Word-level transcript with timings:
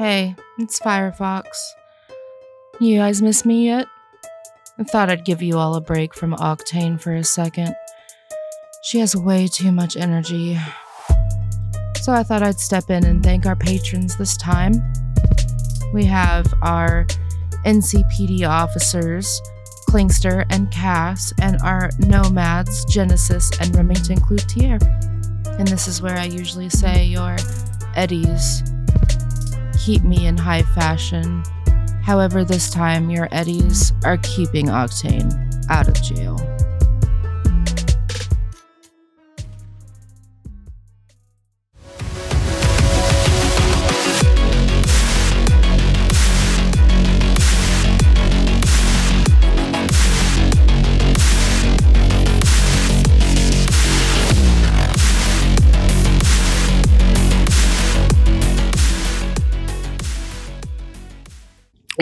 Hey, 0.00 0.34
it's 0.58 0.80
Firefox. 0.80 1.44
You 2.80 3.00
guys 3.00 3.20
miss 3.20 3.44
me 3.44 3.66
yet? 3.66 3.86
I 4.78 4.84
thought 4.84 5.10
I'd 5.10 5.26
give 5.26 5.42
you 5.42 5.58
all 5.58 5.74
a 5.74 5.80
break 5.82 6.14
from 6.14 6.34
Octane 6.36 6.98
for 6.98 7.14
a 7.14 7.22
second. 7.22 7.74
She 8.82 8.98
has 9.00 9.14
way 9.14 9.46
too 9.46 9.70
much 9.70 9.98
energy. 9.98 10.58
So 12.00 12.14
I 12.14 12.22
thought 12.22 12.42
I'd 12.42 12.58
step 12.58 12.88
in 12.88 13.04
and 13.04 13.22
thank 13.22 13.44
our 13.44 13.56
patrons 13.56 14.16
this 14.16 14.38
time. 14.38 14.72
We 15.92 16.06
have 16.06 16.46
our 16.62 17.04
NCPD 17.66 18.48
officers, 18.48 19.42
Klingster 19.86 20.46
and 20.48 20.70
Cass, 20.70 21.34
and 21.42 21.60
our 21.60 21.90
nomads, 21.98 22.86
Genesis 22.86 23.50
and 23.60 23.76
Remington 23.76 24.18
Cloutier. 24.18 24.80
And 25.58 25.68
this 25.68 25.86
is 25.86 26.00
where 26.00 26.16
I 26.16 26.24
usually 26.24 26.70
say 26.70 27.04
your 27.04 27.36
Eddies 27.96 28.62
keep 29.84 30.02
me 30.02 30.26
in 30.26 30.36
high 30.36 30.62
fashion. 30.62 31.42
However, 32.02 32.44
this 32.44 32.70
time 32.70 33.10
your 33.10 33.28
Eddies 33.32 33.92
are 34.04 34.18
keeping 34.18 34.66
Octane 34.66 35.32
out 35.70 35.88
of 35.88 36.02
jail. 36.02 36.36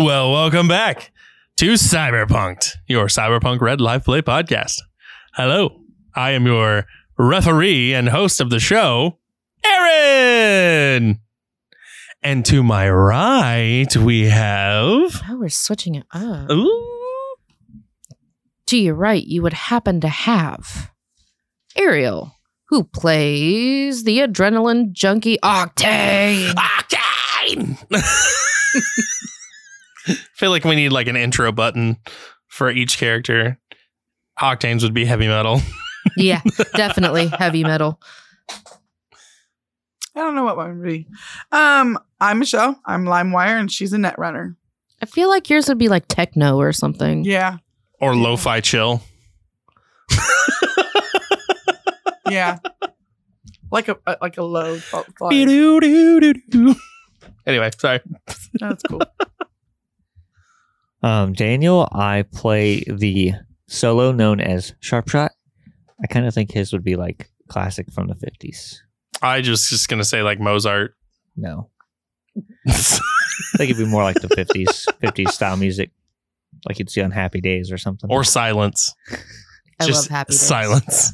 Well, 0.00 0.30
welcome 0.32 0.68
back 0.68 1.12
to 1.56 1.72
Cyberpunked, 1.74 2.74
your 2.86 3.06
Cyberpunk 3.06 3.60
Red 3.60 3.80
Live 3.80 4.04
Play 4.04 4.22
podcast. 4.22 4.74
Hello, 5.34 5.80
I 6.14 6.30
am 6.32 6.46
your 6.46 6.84
referee 7.18 7.94
and 7.94 8.08
host 8.08 8.40
of 8.40 8.50
the 8.50 8.60
show, 8.60 9.18
Aaron. 9.64 11.20
And 12.22 12.44
to 12.46 12.62
my 12.62 12.88
right, 12.90 13.94
we 13.96 14.26
have. 14.28 15.20
Oh, 15.28 15.36
we're 15.38 15.48
switching 15.48 15.94
it 15.96 16.06
up. 16.12 16.50
Ooh, 16.50 17.34
To 18.66 18.76
your 18.78 18.94
right, 18.94 19.24
you 19.24 19.42
would 19.42 19.52
happen 19.52 20.00
to 20.00 20.08
have 20.08 20.90
Ariel, 21.76 22.32
who 22.68 22.84
plays 22.84 24.04
the 24.04 24.18
adrenaline 24.18 24.92
junkie 24.92 25.38
Octane. 25.42 26.54
Octane! 26.54 27.84
feel 30.34 30.50
like 30.50 30.64
we 30.64 30.74
need 30.76 30.90
like 30.90 31.08
an 31.08 31.16
intro 31.16 31.52
button 31.52 31.96
for 32.46 32.70
each 32.70 32.98
character. 32.98 33.58
Octanes 34.40 34.82
would 34.82 34.94
be 34.94 35.04
heavy 35.04 35.26
metal. 35.28 35.60
yeah, 36.16 36.40
definitely 36.74 37.26
heavy 37.26 37.64
metal. 37.64 38.00
I 40.14 40.20
don't 40.20 40.34
know 40.34 40.44
what 40.44 40.56
mine 40.56 40.78
would 40.78 40.86
be. 40.88 41.06
Um, 41.52 41.98
I'm 42.20 42.38
Michelle. 42.40 42.80
I'm 42.84 43.04
LimeWire, 43.04 43.58
and 43.60 43.70
she's 43.70 43.92
a 43.92 43.98
net 43.98 44.18
runner. 44.18 44.56
I 45.00 45.06
feel 45.06 45.28
like 45.28 45.48
yours 45.48 45.68
would 45.68 45.78
be 45.78 45.88
like 45.88 46.08
techno 46.08 46.56
or 46.58 46.72
something. 46.72 47.24
Yeah, 47.24 47.58
Or 48.00 48.16
lo-fi 48.16 48.60
chill. 48.60 49.00
yeah. 52.30 52.58
like 53.70 53.88
a, 53.88 53.96
a 54.06 54.16
like 54.20 54.38
a 54.38 54.42
low 54.42 54.78
fl- 54.78 55.02
Anyway, 57.46 57.70
sorry. 57.78 58.00
That's 58.54 58.82
cool. 58.82 59.00
Um, 61.02 61.32
Daniel, 61.32 61.88
I 61.92 62.24
play 62.32 62.80
the 62.84 63.32
solo 63.68 64.12
known 64.12 64.40
as 64.40 64.74
Sharpshot. 64.82 65.30
I 66.02 66.06
kind 66.08 66.26
of 66.26 66.34
think 66.34 66.52
his 66.52 66.72
would 66.72 66.84
be 66.84 66.96
like 66.96 67.30
classic 67.48 67.92
from 67.92 68.08
the 68.08 68.14
50s. 68.14 68.76
I 69.22 69.40
just 69.40 69.68
just 69.68 69.88
gonna 69.88 70.04
say 70.04 70.22
like 70.22 70.38
Mozart. 70.40 70.94
No, 71.36 71.70
I 72.66 72.72
think 72.72 73.70
it'd 73.70 73.76
be 73.78 73.86
more 73.86 74.02
like 74.02 74.20
the 74.20 74.28
50s, 74.28 74.84
50s 75.02 75.30
style 75.30 75.56
music, 75.56 75.90
like 76.68 76.78
you'd 76.78 76.90
see 76.90 77.00
on 77.02 77.10
Happy 77.10 77.40
Days 77.40 77.70
or 77.72 77.78
something. 77.78 78.10
or 78.10 78.24
silence. 78.24 78.94
I 79.80 79.86
just 79.86 80.10
love 80.10 80.16
Happy 80.18 80.32
Days. 80.32 81.12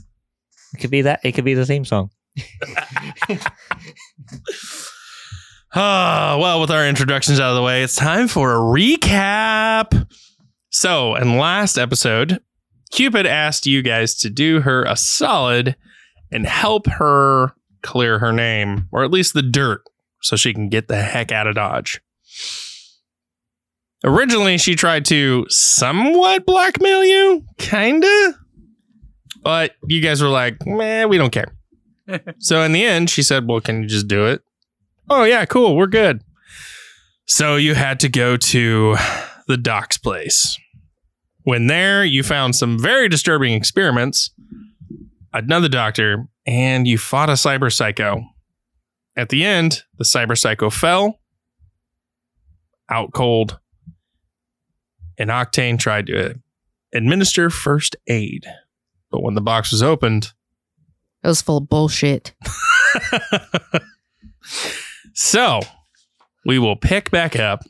it 0.75 0.81
could 0.81 0.91
be 0.91 1.03
that. 1.03 1.21
It 1.25 1.33
could 1.33 1.45
be 1.45 1.55
the 1.55 1.67
theme 1.67 1.85
song. 1.85 2.11
Ah, 5.77 6.37
well, 6.41 6.61
with 6.61 6.71
our 6.71 6.87
introductions 6.87 7.41
out 7.41 7.51
of 7.51 7.57
the 7.57 7.63
way, 7.63 7.83
it's 7.83 7.97
time 7.97 8.29
for 8.29 8.55
a 8.55 8.59
recap. 8.59 10.09
So, 10.71 11.17
in 11.17 11.37
last 11.37 11.77
episode, 11.77 12.41
Cupid 12.93 13.27
asked 13.27 13.67
you 13.67 13.83
guys 13.83 14.15
to 14.21 14.31
do 14.31 14.61
her 14.61 14.85
a 14.85 14.97
solid 14.97 15.75
and 16.31 16.47
help 16.47 16.87
her 16.87 17.55
clear 17.83 18.21
her 18.21 18.33
name, 18.33 18.89
or 18.93 19.03
at 19.03 19.11
least 19.11 19.35
the 19.35 19.43
dirt, 19.43 19.83
so 20.23 20.37
she 20.37 20.55
can 20.55 20.69
get 20.69 20.87
the 20.87 21.03
heck 21.03 21.33
out 21.33 21.49
of 21.49 21.57
Dodge. 21.57 22.01
Originally, 24.05 24.59
she 24.59 24.77
tried 24.77 25.05
to 25.07 25.45
somewhat 25.49 26.47
blackmail 26.47 27.05
you, 27.05 27.45
kinda. 27.59 28.35
But 29.43 29.73
you 29.89 30.01
guys 30.01 30.23
were 30.23 30.29
like, 30.29 30.65
man, 30.65 31.09
we 31.09 31.19
don't 31.19 31.33
care. 31.33 31.53
so 32.39 32.63
in 32.63 32.71
the 32.71 32.85
end, 32.85 33.11
she 33.11 33.25
said, 33.25 33.49
well, 33.49 33.61
can 33.61 33.83
you 33.83 33.89
just 33.89 34.07
do 34.07 34.27
it? 34.27 34.41
Oh, 35.09 35.25
yeah, 35.25 35.45
cool. 35.45 35.77
We're 35.77 35.87
good. 35.87 36.23
So 37.27 37.57
you 37.57 37.75
had 37.75 38.01
to 38.01 38.09
go 38.09 38.37
to 38.37 38.97
the 39.47 39.57
doc's 39.57 39.99
place. 39.99 40.59
When 41.43 41.67
there, 41.67 42.05
you 42.05 42.23
found 42.23 42.57
some 42.57 42.79
very 42.79 43.09
disturbing 43.09 43.53
experiments, 43.53 44.31
another 45.33 45.69
doctor, 45.69 46.27
and 46.47 46.87
you 46.89 46.97
fought 46.99 47.29
a 47.29 47.35
cyber 47.35 47.73
psycho. 47.73 48.23
At 49.17 49.29
the 49.29 49.45
end, 49.45 49.83
the 49.99 50.05
cyber 50.05 50.37
psycho 50.39 50.71
fell 50.71 51.21
out 52.91 53.13
cold, 53.13 53.59
and 55.19 55.31
Octane 55.31 55.79
tried 55.79 56.07
to 56.07 56.39
administer 56.95 57.51
first 57.51 57.97
aid. 58.07 58.47
But 59.11 59.23
when 59.23 59.35
the 59.35 59.41
box 59.41 59.71
was 59.71 59.83
opened, 59.83 60.33
It 61.23 61.29
was 61.29 61.43
full 61.43 61.59
of 61.59 61.69
bullshit. 61.69 62.35
so 65.15 65.61
we 66.45 66.59
will 66.59 66.77
pick 66.77 67.11
back 67.11 67.39
up 67.39 67.63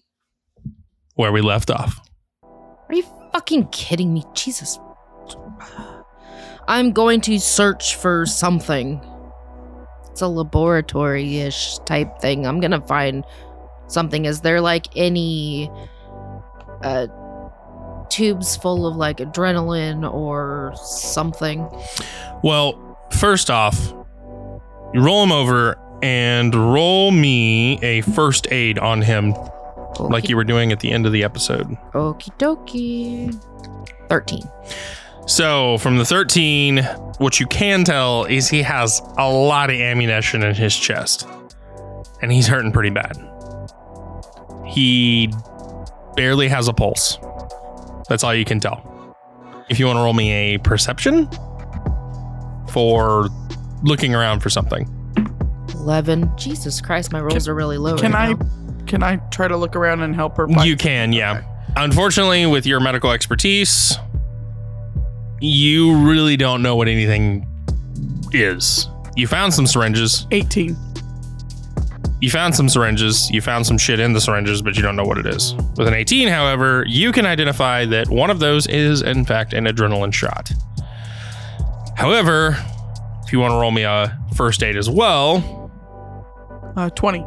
where 1.15 1.32
we 1.32 1.41
left 1.41 1.71
off. 1.71 2.00
Are 2.43 2.94
you 2.94 3.05
fucking 3.32 3.69
kidding 3.69 4.12
me? 4.12 4.25
Jesus. 4.34 4.78
I'm 6.66 6.93
going 6.93 7.21
to 7.22 7.38
search 7.38 7.97
for 7.97 8.27
something. 8.27 9.00
It's 10.10 10.22
a 10.22 10.28
laboratory 10.28 11.39
ish 11.39 11.78
type 11.80 12.21
thing. 12.21 12.47
I'm 12.47 12.60
going 12.60 12.71
to 12.71 12.80
find 12.80 13.24
something. 13.89 14.24
Is 14.24 14.41
there 14.41 14.60
like 14.60 14.86
any 14.97 15.71
uh, 16.83 17.07
tubes 18.09 18.57
full 18.57 18.86
of 18.86 18.97
like 18.97 19.19
adrenaline 19.19 20.10
or 20.10 20.72
something? 20.77 21.69
Well, 22.42 22.98
first 23.13 23.51
off, 23.51 23.92
you 24.95 25.01
roll 25.01 25.22
him 25.22 25.33
over 25.33 25.77
and 26.04 26.54
roll 26.54 27.10
me 27.12 27.78
a 27.83 28.03
first 28.03 28.47
aid 28.53 28.78
on 28.78 29.01
him, 29.01 29.34
like 29.98 30.28
you 30.28 30.36
were 30.36 30.45
doing 30.45 30.71
at 30.71 30.80
the 30.80 30.92
end 30.92 31.06
of 31.06 31.12
the 31.12 31.24
episode. 31.24 31.66
Okie 31.95 32.30
dokie. 32.36 33.34
13. 34.10 34.42
So, 35.27 35.78
from 35.78 35.97
the 35.97 36.04
13, 36.04 36.84
what 37.16 37.41
you 37.41 37.47
can 37.47 37.84
tell 37.84 38.24
is 38.27 38.51
he 38.51 38.60
has 38.60 39.01
a 39.16 39.27
lot 39.30 39.71
of 39.71 39.77
ammunition 39.77 40.42
in 40.42 40.54
his 40.54 40.77
chest, 40.77 41.27
and 42.21 42.30
he's 42.30 42.47
hurting 42.47 42.71
pretty 42.72 42.91
bad. 42.91 43.16
He 44.66 45.33
barely 46.16 46.48
has 46.48 46.68
a 46.68 46.74
pulse. 46.74 47.16
That's 48.10 48.22
all 48.22 48.34
you 48.34 48.45
can 48.45 48.60
tell. 48.60 49.16
If 49.71 49.80
you 49.80 49.86
want 49.86 49.97
to 49.97 50.03
roll 50.03 50.12
me 50.12 50.33
a 50.33 50.59
perception 50.59 51.30
for 52.68 53.30
looking 53.83 54.15
around 54.15 54.41
for 54.41 54.50
something. 54.50 54.86
11. 55.74 56.30
Jesus 56.36 56.80
Christ, 56.80 57.12
my 57.12 57.21
rolls 57.21 57.48
are 57.48 57.54
really 57.54 57.78
low. 57.78 57.97
Can 57.97 58.12
right 58.12 58.30
I 58.30 58.32
now. 58.32 58.84
can 58.86 59.03
I 59.03 59.16
try 59.30 59.48
to 59.48 59.56
look 59.56 59.76
around 59.76 60.00
and 60.03 60.15
help 60.15 60.36
her? 60.36 60.47
find- 60.48 60.66
You 60.68 60.76
can, 60.76 61.12
yeah. 61.12 61.42
Unfortunately, 61.76 62.47
with 62.47 62.66
your 62.66 62.80
medical 62.80 63.10
expertise, 63.10 63.97
you 65.41 65.97
really 66.06 66.36
don't 66.36 66.62
know 66.62 66.76
what 66.76 66.88
anything 66.88 67.47
is. 68.32 68.88
You 69.16 69.26
found 69.26 69.53
some 69.53 69.66
syringes. 69.66 70.26
18. 70.30 70.76
You 72.21 72.30
found 72.30 72.54
some 72.54 72.68
syringes. 72.68 73.30
You 73.30 73.41
found 73.42 73.66
some 73.66 73.76
shit 73.76 74.00
in 74.00 74.12
the 74.12 74.21
syringes, 74.21 74.62
but 74.62 74.76
you 74.76 74.82
don't 74.82 74.97
know 74.97 75.04
what 75.04 75.18
it 75.18 75.26
is. 75.26 75.54
With 75.76 75.88
an 75.88 75.94
18, 75.94 76.28
however, 76.28 76.84
you 76.88 77.12
can 77.12 77.26
identify 77.26 77.84
that 77.86 78.09
one 78.09 78.30
of 78.30 78.38
those 78.41 78.66
is, 78.66 79.03
in 79.03 79.24
fact, 79.24 79.53
an 79.53 79.65
adrenaline 79.66 80.12
shot. 80.15 80.50
However, 81.97 82.56
if 83.24 83.32
you 83.32 83.41
want 83.41 83.53
to 83.53 83.56
roll 83.56 83.71
me 83.71 83.82
a 83.82 84.16
first 84.36 84.62
aid 84.62 84.76
as 84.76 84.88
well, 84.88 85.64
Uh, 86.76 86.91
20. 86.91 87.24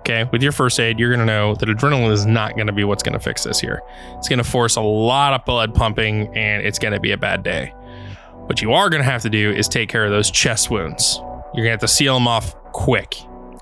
Okay, 0.00 0.24
with 0.32 0.42
your 0.42 0.52
first 0.52 0.78
aid, 0.80 0.98
you're 0.98 1.10
gonna 1.10 1.24
know 1.24 1.54
that 1.54 1.68
adrenaline 1.68 2.10
is 2.12 2.26
not 2.26 2.56
gonna 2.56 2.72
be 2.72 2.84
what's 2.84 3.02
gonna 3.02 3.18
fix 3.18 3.42
this 3.44 3.58
here. 3.58 3.80
It's 4.18 4.28
gonna 4.28 4.44
force 4.44 4.76
a 4.76 4.80
lot 4.82 5.32
of 5.32 5.44
blood 5.46 5.74
pumping, 5.74 6.28
and 6.36 6.64
it's 6.66 6.78
gonna 6.78 7.00
be 7.00 7.12
a 7.12 7.16
bad 7.16 7.42
day. 7.42 7.72
What 8.46 8.60
you 8.60 8.72
are 8.74 8.90
gonna 8.90 9.02
have 9.04 9.22
to 9.22 9.30
do 9.30 9.50
is 9.50 9.66
take 9.68 9.88
care 9.88 10.04
of 10.04 10.10
those 10.10 10.30
chest 10.30 10.70
wounds. 10.70 11.18
You're 11.54 11.64
gonna 11.64 11.70
have 11.70 11.80
to 11.80 11.88
seal 11.88 12.14
them 12.14 12.28
off 12.28 12.54
quick, 12.72 13.14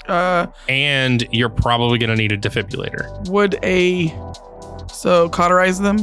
Uh, 0.08 0.46
and 0.68 1.24
you're 1.30 1.48
probably 1.48 1.98
gonna 1.98 2.16
need 2.16 2.32
a 2.32 2.38
defibrillator. 2.38 3.28
would 3.28 3.56
a 3.62 4.12
so 4.92 5.28
cauterize 5.28 5.78
them? 5.80 5.98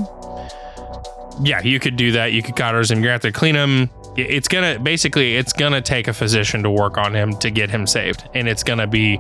Yeah, 1.42 1.62
you 1.62 1.80
could 1.80 1.96
do 1.96 2.12
that. 2.14 2.34
You 2.34 2.44
could 2.44 2.56
cauterize 2.56 2.92
him. 2.92 3.00
You're 3.00 3.08
gonna 3.08 3.14
have 3.14 3.22
to 3.22 3.32
clean 3.32 3.56
him. 3.56 3.90
It's 4.18 4.48
gonna 4.48 4.80
basically, 4.80 5.38
it's 5.38 5.54
gonna 5.54 5.82
take 5.82 6.08
a 6.08 6.14
physician 6.14 6.64
to 6.64 6.70
work 6.70 6.98
on 6.98 7.16
him 7.16 7.38
to 7.38 7.50
get 7.50 7.70
him 7.70 7.88
saved, 7.88 8.28
and 8.34 8.48
it's 8.48 8.64
gonna 8.64 8.88
be. 8.88 9.20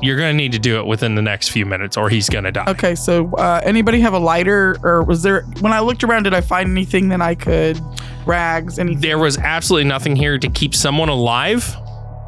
You're 0.00 0.16
gonna 0.16 0.34
need 0.34 0.52
to 0.52 0.60
do 0.60 0.78
it 0.78 0.86
within 0.86 1.16
the 1.16 1.22
next 1.22 1.48
few 1.48 1.66
minutes, 1.66 1.96
or 1.96 2.08
he's 2.08 2.28
gonna 2.28 2.52
die. 2.52 2.66
Okay, 2.68 2.94
so 2.94 3.32
uh, 3.34 3.60
anybody 3.64 3.98
have 4.00 4.14
a 4.14 4.18
lighter, 4.18 4.76
or 4.84 5.02
was 5.02 5.22
there? 5.22 5.42
When 5.60 5.72
I 5.72 5.80
looked 5.80 6.04
around, 6.04 6.22
did 6.22 6.34
I 6.34 6.40
find 6.40 6.70
anything 6.70 7.08
that 7.08 7.20
I 7.20 7.34
could 7.34 7.80
rags? 8.24 8.78
Anything? 8.78 9.00
there 9.00 9.18
was 9.18 9.38
absolutely 9.38 9.88
nothing 9.88 10.14
here 10.14 10.38
to 10.38 10.48
keep 10.50 10.72
someone 10.72 11.08
alive 11.08 11.74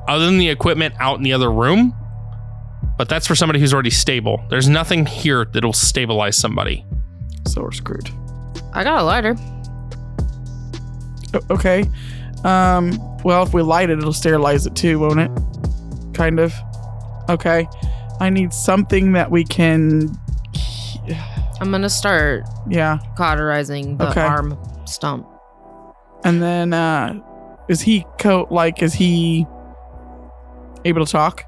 other 0.09 0.27
than 0.27 0.39
the 0.39 0.49
equipment 0.49 0.95
out 0.99 1.19
in 1.19 1.23
the 1.23 1.33
other 1.33 1.51
room. 1.51 1.95
But 2.99 3.09
that's 3.09 3.27
for 3.27 3.37
somebody 3.37 3.61
who's 3.61 3.73
already 3.73 3.91
stable. 3.91 4.45
There's 4.51 4.69
nothing 4.69 5.07
here 5.07 5.45
that'll 5.45 5.73
stabilize 5.73 6.37
somebody. 6.37 6.85
So 7.47 7.63
we're 7.63 7.73
screwed. 7.73 8.11
I 8.73 8.85
got 8.85 9.01
a 9.01 9.05
lighter. 9.05 9.37
O- 11.35 11.55
okay. 11.55 11.85
Um. 12.45 12.93
Well, 13.23 13.43
if 13.43 13.53
we 13.53 13.63
light 13.63 13.91
it, 13.91 13.99
it'll 13.99 14.13
sterilize 14.13 14.67
it 14.67 14.75
too, 14.75 14.99
won't 14.99 15.21
it? 15.21 15.31
Kind 16.15 16.41
of. 16.41 16.53
Okay. 17.29 17.69
I 18.19 18.31
need 18.31 18.53
something 18.53 19.13
that 19.13 19.31
we 19.31 19.45
can. 19.45 20.11
I'm 21.61 21.71
gonna 21.71 21.91
start 21.91 22.45
Yeah. 22.69 22.99
cauterizing 23.17 23.99
the 23.99 24.09
Okay. 24.11 24.23
arm 24.23 24.57
stump. 24.87 25.27
And 26.25 26.43
then, 26.43 26.73
uh, 26.73 27.15
is 27.69 27.81
he 27.83 28.07
co 28.19 28.47
like? 28.51 28.83
Is 28.83 28.95
he 28.95 29.47
able 30.85 31.05
to 31.05 31.11
talk? 31.11 31.45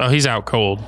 Oh, 0.00 0.08
he's 0.08 0.26
out 0.26 0.44
cold. 0.46 0.82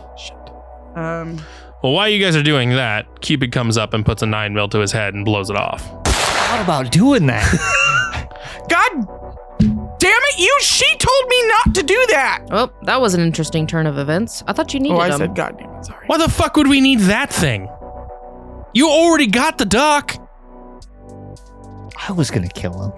Um. 0.96 1.38
Well, 1.82 1.92
while 1.92 2.08
you 2.08 2.22
guys 2.22 2.34
are 2.36 2.42
doing 2.42 2.70
that, 2.70 3.20
Cupid 3.20 3.52
comes 3.52 3.76
up 3.78 3.94
and 3.94 4.04
puts 4.04 4.22
a 4.22 4.26
nine 4.26 4.54
mil 4.54 4.68
to 4.70 4.78
his 4.80 4.92
head 4.92 5.14
and 5.14 5.24
blows 5.24 5.50
it 5.50 5.56
off. 5.56 5.88
What 5.92 6.60
about 6.62 6.90
doing 6.90 7.26
that? 7.26 7.44
God 8.68 9.98
damn 9.98 10.20
it! 10.22 10.38
You. 10.38 10.56
She 10.60 10.86
told 10.96 11.28
me 11.28 11.48
not 11.48 11.74
to 11.76 11.82
do 11.82 12.06
that. 12.10 12.42
Oh, 12.50 12.72
that 12.82 13.00
was 13.00 13.14
an 13.14 13.20
interesting 13.20 13.66
turn 13.66 13.86
of 13.86 13.98
events. 13.98 14.42
I 14.46 14.52
thought 14.52 14.72
you 14.74 14.80
needed 14.80 14.94
Oh, 14.96 15.00
I 15.00 15.08
them. 15.10 15.18
said, 15.18 15.34
God 15.34 15.56
damn 15.58 15.70
it. 15.76 15.84
Sorry. 15.86 16.06
Why 16.06 16.18
the 16.18 16.28
fuck 16.28 16.56
would 16.56 16.66
we 16.68 16.80
need 16.80 17.00
that 17.00 17.32
thing? 17.32 17.68
You 18.74 18.88
already 18.88 19.26
got 19.26 19.58
the 19.58 19.64
duck. 19.64 20.16
I 22.08 22.12
was 22.12 22.30
gonna 22.30 22.48
kill 22.48 22.82
him. 22.82 22.92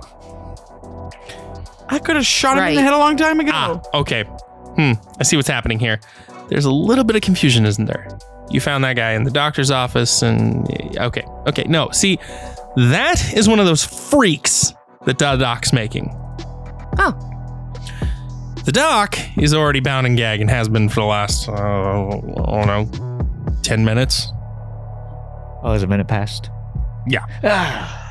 I 1.88 1.98
could 1.98 2.16
have 2.16 2.26
shot 2.26 2.58
him 2.58 2.64
in 2.64 2.74
the 2.74 2.76
Right. 2.78 2.84
head 2.84 2.92
a 2.92 2.98
long 2.98 3.16
time 3.16 3.40
ago. 3.40 3.50
Ah, 3.54 3.80
okay. 3.94 4.24
Hmm. 4.24 4.92
I 5.18 5.22
see 5.24 5.36
what's 5.36 5.48
happening 5.48 5.78
here. 5.78 6.00
There's 6.48 6.64
a 6.64 6.70
little 6.72 7.04
bit 7.04 7.16
of 7.16 7.22
confusion, 7.22 7.64
isn't 7.66 7.86
there? 7.86 8.08
You 8.50 8.60
found 8.60 8.84
that 8.84 8.94
guy 8.94 9.12
in 9.12 9.24
the 9.24 9.30
doctor's 9.30 9.70
office, 9.70 10.22
and 10.22 10.66
okay, 10.98 11.24
okay. 11.46 11.64
No, 11.64 11.90
see, 11.90 12.18
that 12.76 13.34
is 13.34 13.48
one 13.48 13.60
of 13.60 13.66
those 13.66 13.84
freaks 13.84 14.72
that 15.04 15.18
the 15.18 15.36
doc's 15.36 15.72
making. 15.72 16.10
Oh. 16.98 17.24
The 18.64 18.72
doc 18.72 19.18
is 19.38 19.54
already 19.54 19.80
bound 19.80 20.06
and 20.06 20.16
gagged 20.16 20.42
and 20.42 20.50
has 20.50 20.68
been 20.68 20.88
for 20.88 21.00
the 21.00 21.06
last, 21.06 21.48
uh, 21.48 21.52
I 21.52 22.10
don't 22.10 22.66
know, 22.66 23.54
10 23.62 23.84
minutes. 23.84 24.30
Oh, 25.62 25.72
is 25.74 25.82
a 25.82 25.86
minute 25.86 26.08
past? 26.08 26.50
Yeah. 27.06 27.24
Ah, 27.44 28.10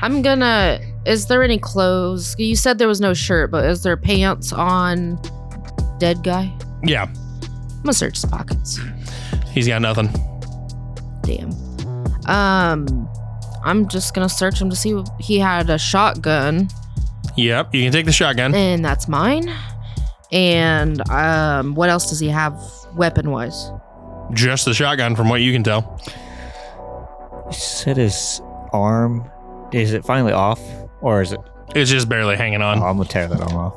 I'm 0.00 0.22
gonna. 0.22 0.80
Is 1.06 1.26
there 1.26 1.42
any 1.42 1.58
clothes? 1.58 2.36
You 2.38 2.54
said 2.54 2.78
there 2.78 2.88
was 2.88 3.00
no 3.00 3.14
shirt, 3.14 3.50
but 3.50 3.64
is 3.64 3.82
there 3.82 3.96
pants 3.96 4.52
on 4.52 5.20
dead 5.98 6.22
guy? 6.22 6.52
Yeah, 6.84 7.04
I'm 7.04 7.82
gonna 7.82 7.92
search 7.92 8.20
his 8.20 8.24
pockets. 8.24 8.78
He's 9.58 9.68
got 9.68 9.82
nothing. 9.82 10.08
Damn. 11.22 11.50
Um, 12.26 13.08
I'm 13.64 13.88
just 13.88 14.14
gonna 14.14 14.28
search 14.28 14.60
him 14.60 14.70
to 14.70 14.76
see 14.76 14.90
if 14.90 15.06
he 15.18 15.38
had 15.38 15.68
a 15.70 15.78
shotgun, 15.78 16.68
Yep, 17.36 17.74
you 17.74 17.82
can 17.84 17.92
take 17.92 18.06
the 18.06 18.12
shotgun. 18.12 18.54
and 18.54 18.84
that's 18.84 19.06
mine. 19.08 19.52
And 20.32 21.08
um, 21.10 21.74
what 21.74 21.88
else 21.88 22.08
does 22.08 22.18
he 22.20 22.28
have 22.28 22.60
weapon 22.96 23.30
wise? 23.30 23.70
Just 24.34 24.64
the 24.64 24.74
shotgun, 24.74 25.16
from 25.16 25.28
what 25.28 25.40
you 25.40 25.52
can 25.52 25.62
tell. 25.62 25.98
He 27.48 27.54
said 27.54 27.96
his 27.96 28.40
arm. 28.72 29.30
Is 29.72 29.92
it 29.92 30.04
finally 30.04 30.32
off, 30.32 30.60
or 31.00 31.22
is 31.22 31.32
it? 31.32 31.40
It's 31.74 31.90
just 31.90 32.08
barely 32.08 32.36
hanging 32.36 32.60
Oh, 32.62 32.66
on. 32.68 32.78
I'm 32.82 32.96
gonna 32.96 33.04
tear 33.08 33.28
that 33.28 33.40
arm 33.40 33.54
off. 33.56 33.74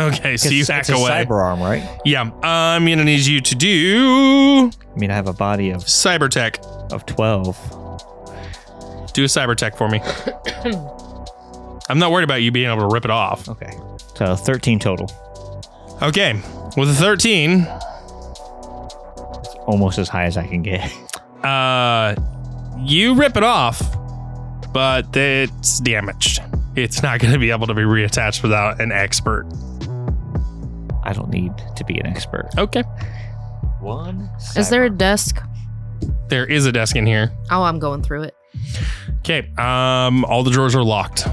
Okay, 0.00 0.36
so 0.36 0.48
you 0.48 0.62
It's- 0.62 0.68
back 0.68 0.80
it's 0.80 0.88
a 0.90 0.94
away. 0.94 1.10
cyber 1.10 1.42
arm, 1.42 1.60
right? 1.60 1.82
Yeah, 2.04 2.30
I'm 2.42 2.84
gonna 2.86 3.04
need 3.04 3.20
you 3.20 3.40
to 3.40 3.54
do 3.54 4.70
I 4.94 4.98
mean, 4.98 5.10
I 5.10 5.14
have 5.14 5.26
a 5.28 5.32
body 5.32 5.70
of 5.70 5.84
cyber 5.84 6.28
tech. 6.28 6.58
of 6.90 7.04
twelve. 7.06 7.56
Do 9.12 9.22
a 9.22 9.26
cyber 9.26 9.54
tech 9.56 9.76
for 9.76 9.88
me. 9.88 10.00
I'm 11.90 11.98
not 11.98 12.10
worried 12.10 12.24
about 12.24 12.42
you 12.42 12.50
being 12.50 12.70
able 12.70 12.88
to 12.88 12.92
rip 12.94 13.04
it 13.04 13.10
off. 13.10 13.48
Okay, 13.48 13.72
so 14.16 14.34
thirteen 14.36 14.78
total. 14.78 15.10
Okay, 16.02 16.34
with 16.76 16.90
a 16.90 16.94
13, 16.94 17.66
Almost 19.66 19.98
as 19.98 20.08
high 20.08 20.24
as 20.24 20.36
I 20.36 20.46
can 20.46 20.62
get. 20.62 20.92
uh, 21.44 22.14
you 22.80 23.14
rip 23.14 23.36
it 23.36 23.44
off, 23.44 23.80
but 24.72 25.16
it's 25.16 25.78
damaged. 25.80 26.42
It's 26.76 27.02
not 27.02 27.20
going 27.20 27.32
to 27.32 27.38
be 27.38 27.50
able 27.50 27.66
to 27.68 27.74
be 27.74 27.82
reattached 27.82 28.42
without 28.42 28.80
an 28.80 28.90
expert. 28.92 29.46
I 31.04 31.12
don't 31.12 31.28
need 31.30 31.52
to 31.76 31.84
be 31.84 31.98
an 31.98 32.06
expert. 32.06 32.48
Okay, 32.58 32.82
One. 33.80 34.30
Is 34.56 34.70
there 34.70 34.84
a 34.84 34.90
desk? 34.90 35.40
there 36.28 36.46
is 36.46 36.66
a 36.66 36.72
desk 36.72 36.96
in 36.96 37.06
here. 37.06 37.30
Oh, 37.50 37.62
I'm 37.62 37.78
going 37.78 38.02
through 38.02 38.22
it. 38.22 38.34
Okay, 39.20 39.48
um, 39.56 40.24
all 40.24 40.42
the 40.42 40.50
drawers 40.50 40.74
are 40.74 40.82
locked. 40.82 41.26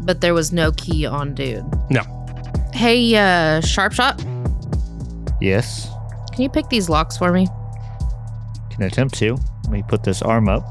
But 0.00 0.20
there 0.20 0.34
was 0.34 0.52
no 0.52 0.70
key 0.72 1.06
on 1.06 1.34
dude. 1.34 1.64
No. 1.90 2.02
Hey, 2.72 3.14
uh, 3.16 3.60
sharp 3.62 3.92
shot. 3.94 4.22
Yes. 5.40 5.88
Can 6.32 6.42
you 6.42 6.48
pick 6.50 6.68
these 6.68 6.88
locks 6.88 7.16
for 7.16 7.32
me? 7.32 7.48
Can 8.70 8.82
attempt 8.82 9.14
to. 9.18 9.36
Let 9.64 9.72
me 9.72 9.82
put 9.88 10.04
this 10.04 10.22
arm 10.22 10.48
up. 10.48 10.64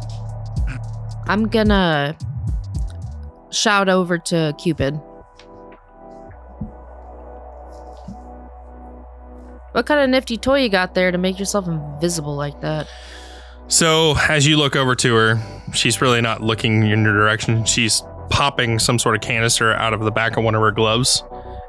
I'm 1.27 1.47
gonna 1.47 2.15
shout 3.55 3.89
over 3.89 4.17
to 4.17 4.53
Cupid. 4.57 4.99
What 9.71 9.85
kind 9.85 9.99
of 9.99 10.09
nifty 10.09 10.37
toy 10.37 10.61
you 10.61 10.69
got 10.69 10.93
there 10.93 11.11
to 11.11 11.17
make 11.17 11.37
yourself 11.37 11.67
invisible 11.67 12.35
like 12.35 12.61
that? 12.61 12.87
So 13.67 14.15
as 14.29 14.47
you 14.47 14.57
look 14.57 14.75
over 14.75 14.95
to 14.95 15.15
her, 15.15 15.63
she's 15.73 16.01
really 16.01 16.21
not 16.21 16.41
looking 16.41 16.83
in 16.83 17.03
your 17.03 17.13
direction. 17.13 17.65
She's 17.65 18.01
popping 18.29 18.79
some 18.79 18.99
sort 18.99 19.15
of 19.15 19.21
canister 19.21 19.73
out 19.73 19.93
of 19.93 20.01
the 20.01 20.11
back 20.11 20.37
of 20.37 20.43
one 20.43 20.55
of 20.55 20.61
her 20.61 20.71
gloves 20.71 21.23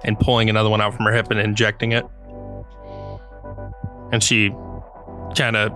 and 0.05 0.19
pulling 0.21 0.49
another 0.49 0.71
one 0.71 0.81
out 0.81 0.95
from 0.95 1.05
her 1.07 1.13
hip 1.13 1.31
and 1.31 1.41
injecting 1.41 1.93
it. 1.93 2.05
And 4.13 4.23
she 4.23 4.51
kind 5.37 5.57
of 5.57 5.73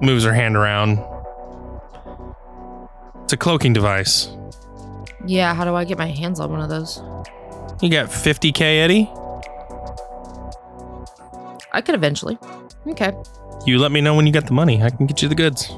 moves 0.00 0.24
her 0.24 0.32
hand 0.32 0.56
around. 0.56 0.98
It's 3.22 3.32
a 3.32 3.36
cloaking 3.36 3.74
device. 3.74 4.28
Yeah, 5.26 5.54
how 5.54 5.64
do 5.64 5.74
I 5.74 5.84
get 5.84 5.98
my 5.98 6.06
hands 6.06 6.40
on 6.40 6.50
one 6.50 6.60
of 6.60 6.68
those? 6.68 6.98
You 7.80 7.88
got 7.90 8.08
50k, 8.08 8.60
Eddie? 8.60 9.10
I 11.72 11.80
could 11.80 11.94
eventually. 11.94 12.38
Okay. 12.86 13.12
You 13.64 13.78
let 13.78 13.92
me 13.92 14.00
know 14.00 14.14
when 14.14 14.26
you 14.26 14.32
got 14.32 14.46
the 14.46 14.52
money. 14.52 14.82
I 14.82 14.90
can 14.90 15.06
get 15.06 15.22
you 15.22 15.28
the 15.28 15.34
goods. 15.34 15.70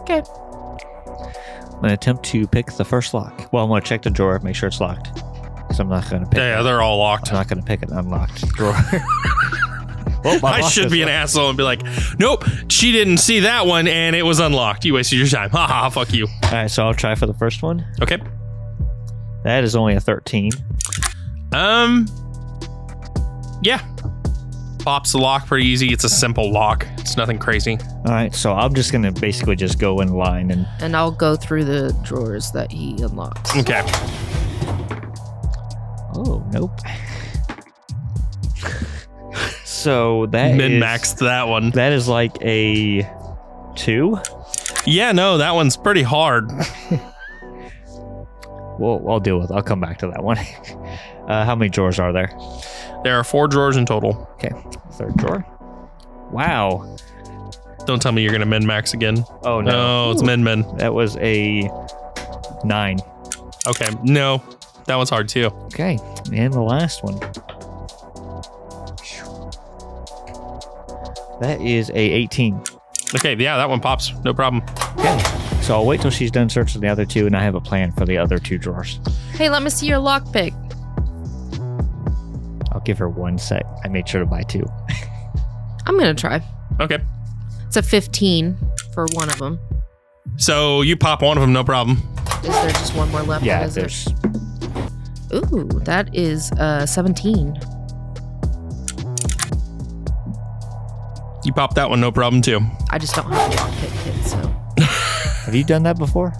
Okay. 0.00 0.22
I'm 0.22 1.80
gonna 1.82 1.94
attempt 1.94 2.24
to 2.26 2.46
pick 2.46 2.72
the 2.72 2.84
first 2.84 3.14
lock. 3.14 3.52
Well, 3.52 3.64
I'm 3.64 3.70
gonna 3.70 3.80
check 3.82 4.02
the 4.02 4.10
drawer, 4.10 4.38
make 4.40 4.56
sure 4.56 4.68
it's 4.68 4.80
locked. 4.80 5.14
because 5.56 5.80
I'm 5.80 5.88
not 5.88 6.08
gonna 6.10 6.26
pick. 6.26 6.38
Yeah, 6.38 6.62
they're 6.62 6.82
all 6.82 6.98
locked. 6.98 7.28
I'm 7.28 7.34
not 7.34 7.48
gonna 7.48 7.62
pick 7.62 7.82
an 7.82 7.92
unlocked 7.92 8.46
drawer. 8.48 8.74
well, 10.26 10.46
I 10.46 10.60
should 10.68 10.90
be 10.90 11.02
an 11.02 11.08
locked. 11.08 11.16
asshole 11.16 11.48
and 11.48 11.56
be 11.56 11.62
like, 11.64 11.82
nope, 12.18 12.44
she 12.68 12.92
didn't 12.92 13.18
see 13.18 13.40
that 13.40 13.66
one 13.66 13.86
and 13.88 14.14
it 14.16 14.22
was 14.22 14.40
unlocked. 14.40 14.84
You 14.84 14.94
wasted 14.94 15.18
your 15.18 15.28
time. 15.28 15.50
Ha 15.56 15.66
ha, 15.66 15.88
fuck 15.90 16.12
you. 16.12 16.26
All 16.44 16.50
right, 16.52 16.70
so 16.70 16.84
I'll 16.86 16.94
try 16.94 17.14
for 17.14 17.26
the 17.26 17.34
first 17.34 17.62
one. 17.62 17.86
Okay. 18.02 18.18
That 19.44 19.64
is 19.64 19.74
only 19.76 19.94
a 19.94 20.00
13. 20.00 20.50
Um, 21.52 22.06
yeah. 23.62 23.80
Pops 24.80 25.12
the 25.12 25.18
lock 25.18 25.46
pretty 25.46 25.66
easy. 25.66 25.92
It's 25.92 26.04
a 26.04 26.08
simple 26.08 26.52
lock. 26.52 26.86
It's 26.98 27.16
nothing 27.16 27.38
crazy. 27.38 27.78
All 27.80 28.12
right, 28.12 28.34
so 28.34 28.52
I'm 28.52 28.74
just 28.74 28.92
gonna 28.92 29.10
basically 29.12 29.56
just 29.56 29.78
go 29.80 30.00
in 30.00 30.08
line 30.12 30.50
and 30.50 30.66
And 30.80 30.96
I'll 30.96 31.10
go 31.10 31.34
through 31.36 31.64
the 31.64 31.92
drawers 32.04 32.50
that 32.52 32.70
he 32.70 32.92
unlocked. 33.02 33.56
Okay. 33.56 33.82
oh 36.14 36.44
nope. 36.52 36.70
So 39.86 40.26
that 40.26 40.56
Min 40.56 40.80
maxed 40.80 41.18
that 41.20 41.46
one. 41.46 41.70
That 41.70 41.92
is 41.92 42.08
like 42.08 42.36
a 42.42 43.08
two. 43.76 44.18
Yeah, 44.84 45.12
no, 45.12 45.38
that 45.38 45.54
one's 45.54 45.76
pretty 45.76 46.02
hard. 46.02 46.50
Well, 48.78 49.02
I'll 49.08 49.20
deal 49.20 49.38
with. 49.38 49.50
I'll 49.50 49.62
come 49.62 49.80
back 49.80 49.96
to 50.00 50.08
that 50.08 50.22
one. 50.22 50.36
uh, 51.28 51.46
how 51.46 51.54
many 51.54 51.70
drawers 51.70 51.98
are 51.98 52.12
there? 52.12 52.30
There 53.04 53.18
are 53.18 53.24
four 53.24 53.48
drawers 53.48 53.78
in 53.78 53.86
total. 53.86 54.28
Okay, 54.34 54.50
third 54.92 55.16
drawer. 55.16 55.46
Wow. 56.30 56.96
Don't 57.86 58.02
tell 58.02 58.12
me 58.12 58.22
you're 58.22 58.32
gonna 58.32 58.44
min 58.44 58.66
max 58.66 58.92
again. 58.92 59.24
Oh 59.44 59.62
no, 59.62 59.70
No, 59.70 60.10
it's 60.10 60.22
min 60.22 60.44
min. 60.44 60.60
that 60.76 60.92
was 60.92 61.16
a 61.16 61.70
nine. 62.64 62.98
Okay, 63.66 63.88
no, 64.02 64.42
that 64.84 64.96
one's 64.96 65.08
hard 65.08 65.30
too. 65.30 65.46
Okay, 65.66 65.98
and 66.34 66.52
the 66.52 66.60
last 66.60 67.02
one. 67.02 67.18
That 71.40 71.60
is 71.60 71.90
a 71.90 71.94
18. 71.96 72.62
Okay, 73.14 73.36
yeah, 73.36 73.56
that 73.56 73.68
one 73.68 73.80
pops. 73.80 74.12
No 74.24 74.32
problem. 74.34 74.62
Okay, 74.98 75.18
so 75.62 75.74
I'll 75.74 75.86
wait 75.86 76.00
till 76.00 76.10
she's 76.10 76.30
done 76.30 76.48
searching 76.48 76.80
the 76.80 76.88
other 76.88 77.04
two, 77.04 77.26
and 77.26 77.36
I 77.36 77.42
have 77.42 77.54
a 77.54 77.60
plan 77.60 77.92
for 77.92 78.04
the 78.06 78.16
other 78.18 78.38
two 78.38 78.58
drawers. 78.58 78.98
Hey, 79.32 79.48
let 79.50 79.62
me 79.62 79.70
see 79.70 79.86
your 79.86 79.98
lockpick. 80.00 80.52
I'll 82.72 82.80
give 82.80 82.98
her 82.98 83.08
one 83.08 83.38
set. 83.38 83.64
I 83.84 83.88
made 83.88 84.08
sure 84.08 84.20
to 84.20 84.26
buy 84.26 84.42
two. 84.42 84.64
I'm 85.86 85.96
gonna 85.98 86.14
try. 86.14 86.42
Okay, 86.80 86.98
It's 87.66 87.76
a 87.76 87.82
15 87.82 88.56
for 88.92 89.06
one 89.12 89.28
of 89.30 89.38
them. 89.38 89.58
so 90.36 90.82
you 90.82 90.96
pop 90.96 91.22
one 91.22 91.36
of 91.38 91.40
them, 91.42 91.52
no 91.52 91.62
problem. 91.64 91.98
Is 92.42 92.48
there 92.48 92.70
just 92.70 92.94
one 92.96 93.10
more 93.12 93.22
left? 93.22 93.44
Yeah, 93.44 93.66
there's. 93.66 94.06
it? 94.08 95.52
Ooh, 95.52 95.68
that 95.84 96.14
is 96.14 96.50
uh 96.52 96.84
17. 96.86 97.58
You 101.46 101.52
pop 101.52 101.74
that 101.74 101.88
one, 101.88 102.00
no 102.00 102.10
problem 102.10 102.42
too. 102.42 102.58
I 102.90 102.98
just 102.98 103.14
don't 103.14 103.30
have 103.30 103.52
a 103.52 103.54
lockpick 103.54 104.02
kit, 104.04 104.24
so. 104.24 104.36
Have 105.46 105.54
you 105.54 105.62
done 105.62 105.84
that 105.84 105.96
before? 105.96 106.32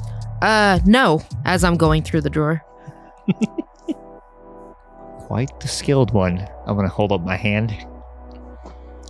Uh, 0.43 0.81
no. 0.85 1.23
As 1.45 1.63
I'm 1.63 1.77
going 1.77 2.03
through 2.03 2.23
the 2.23 2.29
drawer. 2.31 2.61
Quite 5.27 5.61
the 5.61 5.69
skilled 5.69 6.13
one. 6.13 6.45
I'm 6.67 6.75
gonna 6.75 6.89
hold 6.89 7.13
up 7.13 7.21
my 7.23 7.37
hand. 7.37 7.73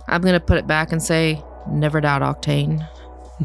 I'm 0.07 0.21
gonna 0.21 0.39
put 0.39 0.57
it 0.57 0.67
back 0.67 0.91
and 0.91 1.01
say, 1.01 1.41
never 1.67 1.99
doubt 1.99 2.21
Octane. 2.21 2.87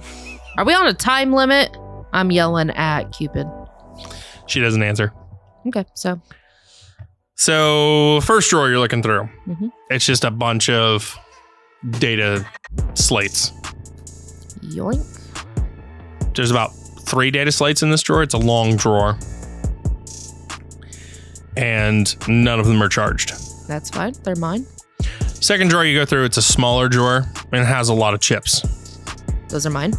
Are 0.59 0.65
we 0.67 0.75
on 0.75 0.87
a 0.87 0.93
time 0.95 1.33
limit? 1.33 1.75
I'm 2.13 2.31
yelling 2.31 2.69
at 2.71 3.13
Cupid. 3.13 3.47
She 4.47 4.61
doesn't 4.61 4.83
answer. 4.83 5.13
Okay, 5.67 5.87
so 5.95 6.21
So 7.35 8.21
first 8.23 8.51
drawer 8.51 8.69
you're 8.69 8.79
looking 8.79 9.03
through, 9.03 9.29
Mhm. 9.49 9.73
it's 9.89 10.05
just 10.05 10.25
a 10.27 10.31
bunch 10.31 10.69
of 10.69 11.19
data 11.91 12.47
slates. 12.95 13.53
yoink. 14.63 15.05
There's 16.35 16.51
about 16.51 16.69
three 16.69 17.31
data 17.31 17.53
slates 17.53 17.83
in 17.83 17.91
this 17.91 18.03
drawer. 18.03 18.23
It's 18.23 18.35
a 18.35 18.39
long 18.39 18.77
drawer, 18.77 19.19
and 21.57 22.15
none 22.29 22.59
of 22.59 22.67
them 22.67 22.83
are 22.83 22.89
charged. 22.89 23.33
That's 23.69 23.91
fine. 23.91 24.15
They're 24.23 24.37
mine. 24.37 24.67
Second 25.27 25.71
drawer 25.71 25.85
you 25.85 25.99
go 25.99 26.05
through, 26.05 26.25
it's 26.25 26.37
a 26.37 26.43
smaller 26.43 26.89
drawer 26.89 27.27
and 27.53 27.63
it 27.63 27.67
has 27.67 27.89
a 27.89 27.95
lot 27.95 28.15
of 28.15 28.21
chips. 28.21 28.63
Those 29.49 29.67
are 29.67 29.71
mine. 29.71 29.93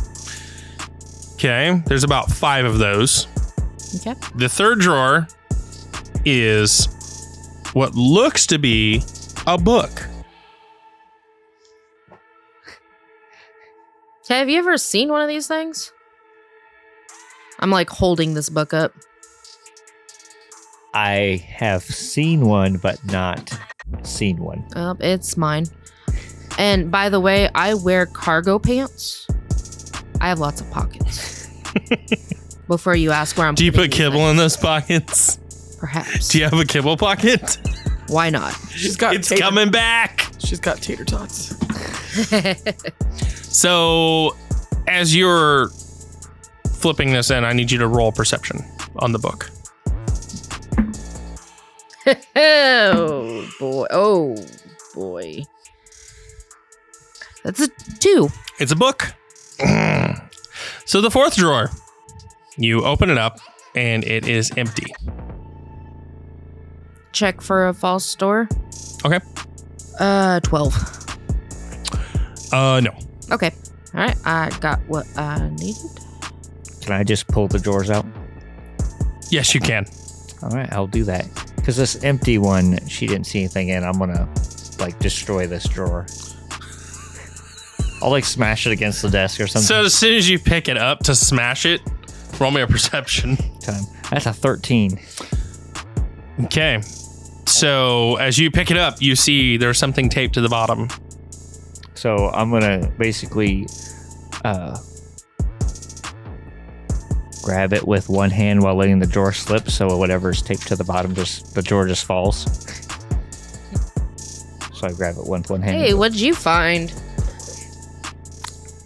Okay, 1.33 1.81
there's 1.85 2.03
about 2.05 2.31
five 2.31 2.63
of 2.65 2.77
those. 2.77 3.27
Okay. 3.99 4.15
The 4.35 4.47
third 4.47 4.79
drawer 4.79 5.27
is 6.25 6.87
what 7.73 7.93
looks 7.95 8.47
to 8.47 8.57
be 8.57 9.03
a 9.45 9.57
book. 9.57 10.07
Okay, 14.33 14.39
have 14.39 14.49
you 14.49 14.57
ever 14.57 14.79
seen 14.79 15.09
one 15.09 15.21
of 15.21 15.27
these 15.27 15.45
things? 15.45 15.93
I'm 17.59 17.69
like 17.69 17.87
holding 17.87 18.33
this 18.33 18.49
book 18.49 18.73
up. 18.73 18.91
I 20.95 21.45
have 21.49 21.83
seen 21.83 22.47
one, 22.47 22.77
but 22.77 22.97
not 23.05 23.55
seen 24.01 24.37
one. 24.37 24.65
Uh, 24.75 24.95
it's 25.01 25.37
mine. 25.37 25.67
And 26.57 26.89
by 26.89 27.09
the 27.09 27.19
way, 27.19 27.47
I 27.53 27.75
wear 27.75 28.07
cargo 28.07 28.57
pants. 28.57 29.27
I 30.19 30.29
have 30.29 30.39
lots 30.39 30.61
of 30.61 30.71
pockets. 30.71 31.47
Before 32.67 32.95
you 32.95 33.11
ask 33.11 33.37
where 33.37 33.45
I'm 33.45 33.53
Do 33.53 33.63
you 33.63 33.71
put 33.71 33.91
kibble 33.91 34.31
in 34.31 34.37
those 34.37 34.57
pockets? 34.57 35.37
Perhaps. 35.79 36.29
Do 36.29 36.39
you 36.39 36.45
have 36.45 36.59
a 36.59 36.65
kibble 36.65 36.97
pocket? 36.97 37.59
Why 38.07 38.31
not? 38.31 38.55
She's 38.71 38.97
got 38.97 39.13
it's 39.13 39.29
tater, 39.29 39.43
coming 39.43 39.69
back. 39.69 40.31
She's 40.39 40.59
got 40.59 40.77
tater 40.81 41.05
tots. 41.05 41.53
So, 43.53 44.35
as 44.87 45.15
you're 45.15 45.69
flipping 46.73 47.13
this 47.13 47.29
in, 47.29 47.45
I 47.45 47.53
need 47.53 47.69
you 47.69 47.77
to 47.77 47.87
roll 47.87 48.11
perception 48.11 48.65
on 48.95 49.11
the 49.11 49.19
book. 49.19 49.51
oh 52.35 53.47
boy. 53.59 53.85
Oh 53.91 54.35
boy. 54.95 55.43
That's 57.43 57.61
a 57.61 57.67
two. 57.99 58.29
It's 58.59 58.71
a 58.71 58.75
book. 58.75 59.13
so, 60.85 60.99
the 60.99 61.11
fourth 61.11 61.35
drawer, 61.35 61.69
you 62.57 62.83
open 62.83 63.11
it 63.11 63.19
up 63.19 63.39
and 63.75 64.03
it 64.03 64.27
is 64.27 64.51
empty. 64.57 64.91
Check 67.11 67.39
for 67.39 67.67
a 67.67 67.73
false 67.75 68.15
door. 68.15 68.49
Okay. 69.05 69.19
Uh, 69.99 70.39
12. 70.39 71.02
Uh, 72.53 72.79
no. 72.79 72.91
Okay. 73.31 73.51
All 73.93 73.99
right. 74.01 74.15
I 74.25 74.49
got 74.61 74.79
what 74.87 75.05
I 75.17 75.49
needed. 75.49 75.89
Can 76.81 76.93
I 76.93 77.03
just 77.03 77.27
pull 77.27 77.47
the 77.47 77.59
drawers 77.59 77.89
out? 77.89 78.05
Yes, 79.29 79.55
you 79.55 79.61
can. 79.61 79.85
All 80.43 80.49
right, 80.49 80.71
I'll 80.73 80.87
do 80.87 81.03
that. 81.05 81.25
Because 81.55 81.77
this 81.77 82.03
empty 82.03 82.37
one, 82.37 82.85
she 82.87 83.07
didn't 83.07 83.25
see 83.25 83.39
anything 83.39 83.69
in. 83.69 83.83
I'm 83.83 83.97
gonna 83.97 84.27
like 84.79 84.99
destroy 84.99 85.47
this 85.47 85.63
drawer. 85.67 86.05
I'll 88.01 88.09
like 88.09 88.25
smash 88.25 88.67
it 88.67 88.71
against 88.71 89.01
the 89.01 89.09
desk 89.09 89.39
or 89.39 89.47
something. 89.47 89.65
So, 89.65 89.85
as 89.85 89.93
soon 89.93 90.15
as 90.15 90.29
you 90.29 90.37
pick 90.37 90.67
it 90.67 90.77
up 90.77 90.99
to 91.05 91.15
smash 91.15 91.65
it, 91.65 91.81
roll 92.37 92.51
me 92.51 92.59
a 92.61 92.67
perception. 92.67 93.37
time. 93.61 93.85
That's 94.11 94.25
a 94.25 94.33
13. 94.33 94.99
Okay. 96.43 96.81
So, 97.45 98.17
as 98.17 98.37
you 98.37 98.51
pick 98.51 98.71
it 98.71 98.77
up, 98.77 99.01
you 99.01 99.15
see 99.15 99.55
there's 99.55 99.77
something 99.77 100.09
taped 100.09 100.33
to 100.33 100.41
the 100.41 100.49
bottom. 100.49 100.89
So 102.03 102.29
I'm 102.33 102.51
gonna 102.51 102.91
basically 102.97 103.65
uh, 104.43 104.77
grab 107.41 107.71
it 107.71 107.87
with 107.87 108.09
one 108.09 108.29
hand 108.29 108.61
while 108.61 108.75
letting 108.75 108.99
the 108.99 109.07
drawer 109.07 109.31
slip. 109.31 109.69
So 109.69 109.95
whatever's 109.95 110.41
taped 110.41 110.67
to 110.67 110.75
the 110.75 110.83
bottom, 110.83 111.15
just 111.15 111.55
the 111.55 111.61
drawer 111.61 111.87
just 111.87 112.03
falls. 112.03 112.43
So 114.73 114.87
I 114.87 114.91
grab 114.91 115.15
it 115.15 115.25
with 115.25 115.49
one 115.49 115.61
hand. 115.61 115.77
Hey, 115.77 115.93
what'd 115.93 116.19
you 116.19 116.35
find? 116.35 116.93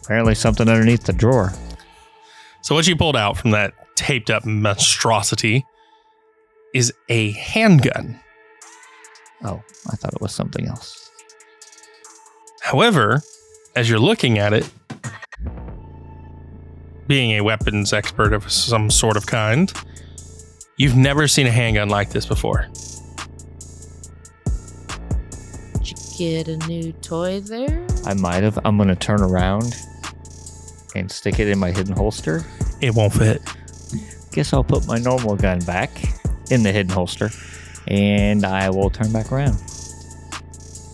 Apparently 0.04 0.36
something 0.36 0.70
underneath 0.70 1.06
the 1.06 1.14
drawer. 1.14 1.54
So, 2.62 2.76
what 2.76 2.86
you 2.86 2.96
pulled 2.96 3.18
out 3.18 3.36
from 3.36 3.50
that 3.50 3.74
taped 3.96 4.30
up 4.30 4.46
monstrosity 4.46 5.66
is 6.76 6.94
a 7.10 7.32
handgun. 7.32 8.20
Oh, 9.44 9.64
I 9.92 9.96
thought 9.96 10.14
it 10.14 10.22
was 10.22 10.36
something 10.36 10.68
else. 10.68 11.07
However, 12.68 13.22
as 13.78 13.90
you're 13.90 13.98
looking 13.98 14.40
at 14.40 14.52
it, 14.52 14.70
being 17.08 17.32
a 17.32 17.42
weapons 17.42 17.94
expert 17.94 18.34
of 18.34 18.52
some 18.52 18.92
sort 18.92 19.16
of 19.16 19.26
kind, 19.26 19.72
you've 20.76 20.98
never 20.98 21.30
seen 21.30 21.48
a 21.48 21.52
handgun 21.52 21.88
like 21.88 22.10
this 22.10 22.26
before. 22.26 22.68
Did 25.76 25.92
you 25.92 25.96
get 26.18 26.50
a 26.50 26.58
new 26.68 26.92
toy 26.92 27.40
there? 27.40 27.88
I 28.06 28.14
might 28.14 28.44
have. 28.44 28.60
I'm 28.66 28.78
gonna 28.78 28.98
turn 28.98 29.22
around 29.22 29.74
and 30.94 31.10
stick 31.10 31.40
it 31.40 31.48
in 31.48 31.58
my 31.58 31.72
hidden 31.72 31.96
holster. 31.96 32.44
It 32.82 32.94
won't 32.94 33.14
fit. 33.14 33.42
Guess 34.34 34.52
I'll 34.52 34.66
put 34.66 34.86
my 34.88 34.98
normal 34.98 35.38
gun 35.38 35.60
back 35.60 35.90
in 36.52 36.64
the 36.64 36.74
hidden 36.74 36.92
holster. 36.92 37.30
and 37.88 38.46
I 38.46 38.70
will 38.70 38.90
turn 38.90 39.14
back 39.14 39.32
around. 39.32 39.56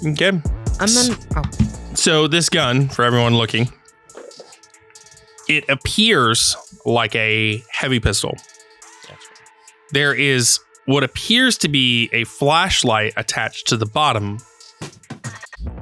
Okay. 0.06 0.39
I'm 0.80 0.89
in. 0.89 1.15
Oh, 1.36 1.62
So 2.03 2.27
this 2.27 2.50
gun, 2.50 2.89
for 2.89 3.05
everyone 3.05 3.38
looking, 3.38 3.72
it 5.48 5.63
appears 5.69 6.57
like 6.86 7.15
a 7.15 7.63
heavy 7.69 8.01
pistol. 8.01 8.36
There 9.91 10.13
is 10.13 10.60
what 10.86 11.05
appears 11.05 11.57
to 11.60 11.69
be 11.69 12.10
a 12.12 12.25
flashlight 12.25 13.13
attached 13.15 13.69
to 13.69 13.77
the 13.77 13.86
bottom, 13.86 14.39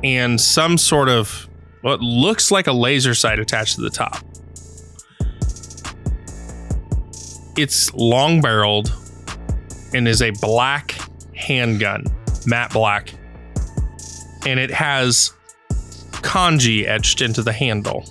and 0.04 0.40
some 0.40 0.78
sort 0.78 1.10
of 1.10 1.50
what 1.82 2.02
looks 2.02 2.52
like 2.52 2.68
a 2.68 2.72
laser 2.72 3.16
sight 3.16 3.40
attached 3.40 3.78
to 3.78 3.82
the 3.82 3.90
top. 3.90 4.24
It's 7.58 7.92
long 7.96 8.42
barreled 8.42 8.94
and 9.96 10.08
is 10.08 10.22
a 10.22 10.30
black 10.40 10.96
handgun, 11.36 12.06
matte 12.46 12.74
black, 12.74 13.12
and 14.46 14.60
it 14.60 14.70
has 14.70 15.34
kanji 16.22 16.88
etched 16.88 17.22
into 17.22 17.42
the 17.42 17.54
handle. 17.54 18.04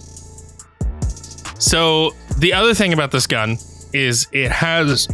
So 1.58 2.14
the 2.38 2.52
other 2.52 2.74
thing 2.74 2.92
about 2.92 3.10
this 3.10 3.26
gun 3.26 3.58
is 3.92 4.26
it 4.32 4.50
has 4.50 5.08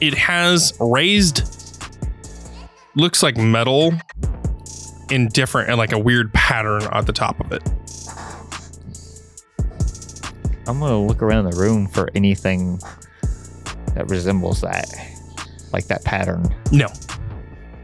it 0.00 0.14
has 0.14 0.72
raised 0.80 1.42
looks 2.96 3.22
like 3.22 3.36
metal 3.36 3.92
in 5.10 5.28
different 5.28 5.68
and 5.68 5.78
like 5.78 5.92
a 5.92 5.98
weird 5.98 6.32
pattern 6.32 6.82
at 6.92 7.06
the 7.06 7.12
top 7.12 7.40
of 7.40 7.52
it. 7.52 7.62
I'm 10.66 10.78
gonna 10.78 11.04
look 11.04 11.22
around 11.22 11.50
the 11.50 11.56
room 11.56 11.88
for 11.88 12.08
anything 12.14 12.78
that 13.94 14.08
resembles 14.08 14.60
that, 14.60 14.88
like 15.72 15.86
that 15.88 16.04
pattern. 16.04 16.54
No. 16.70 16.86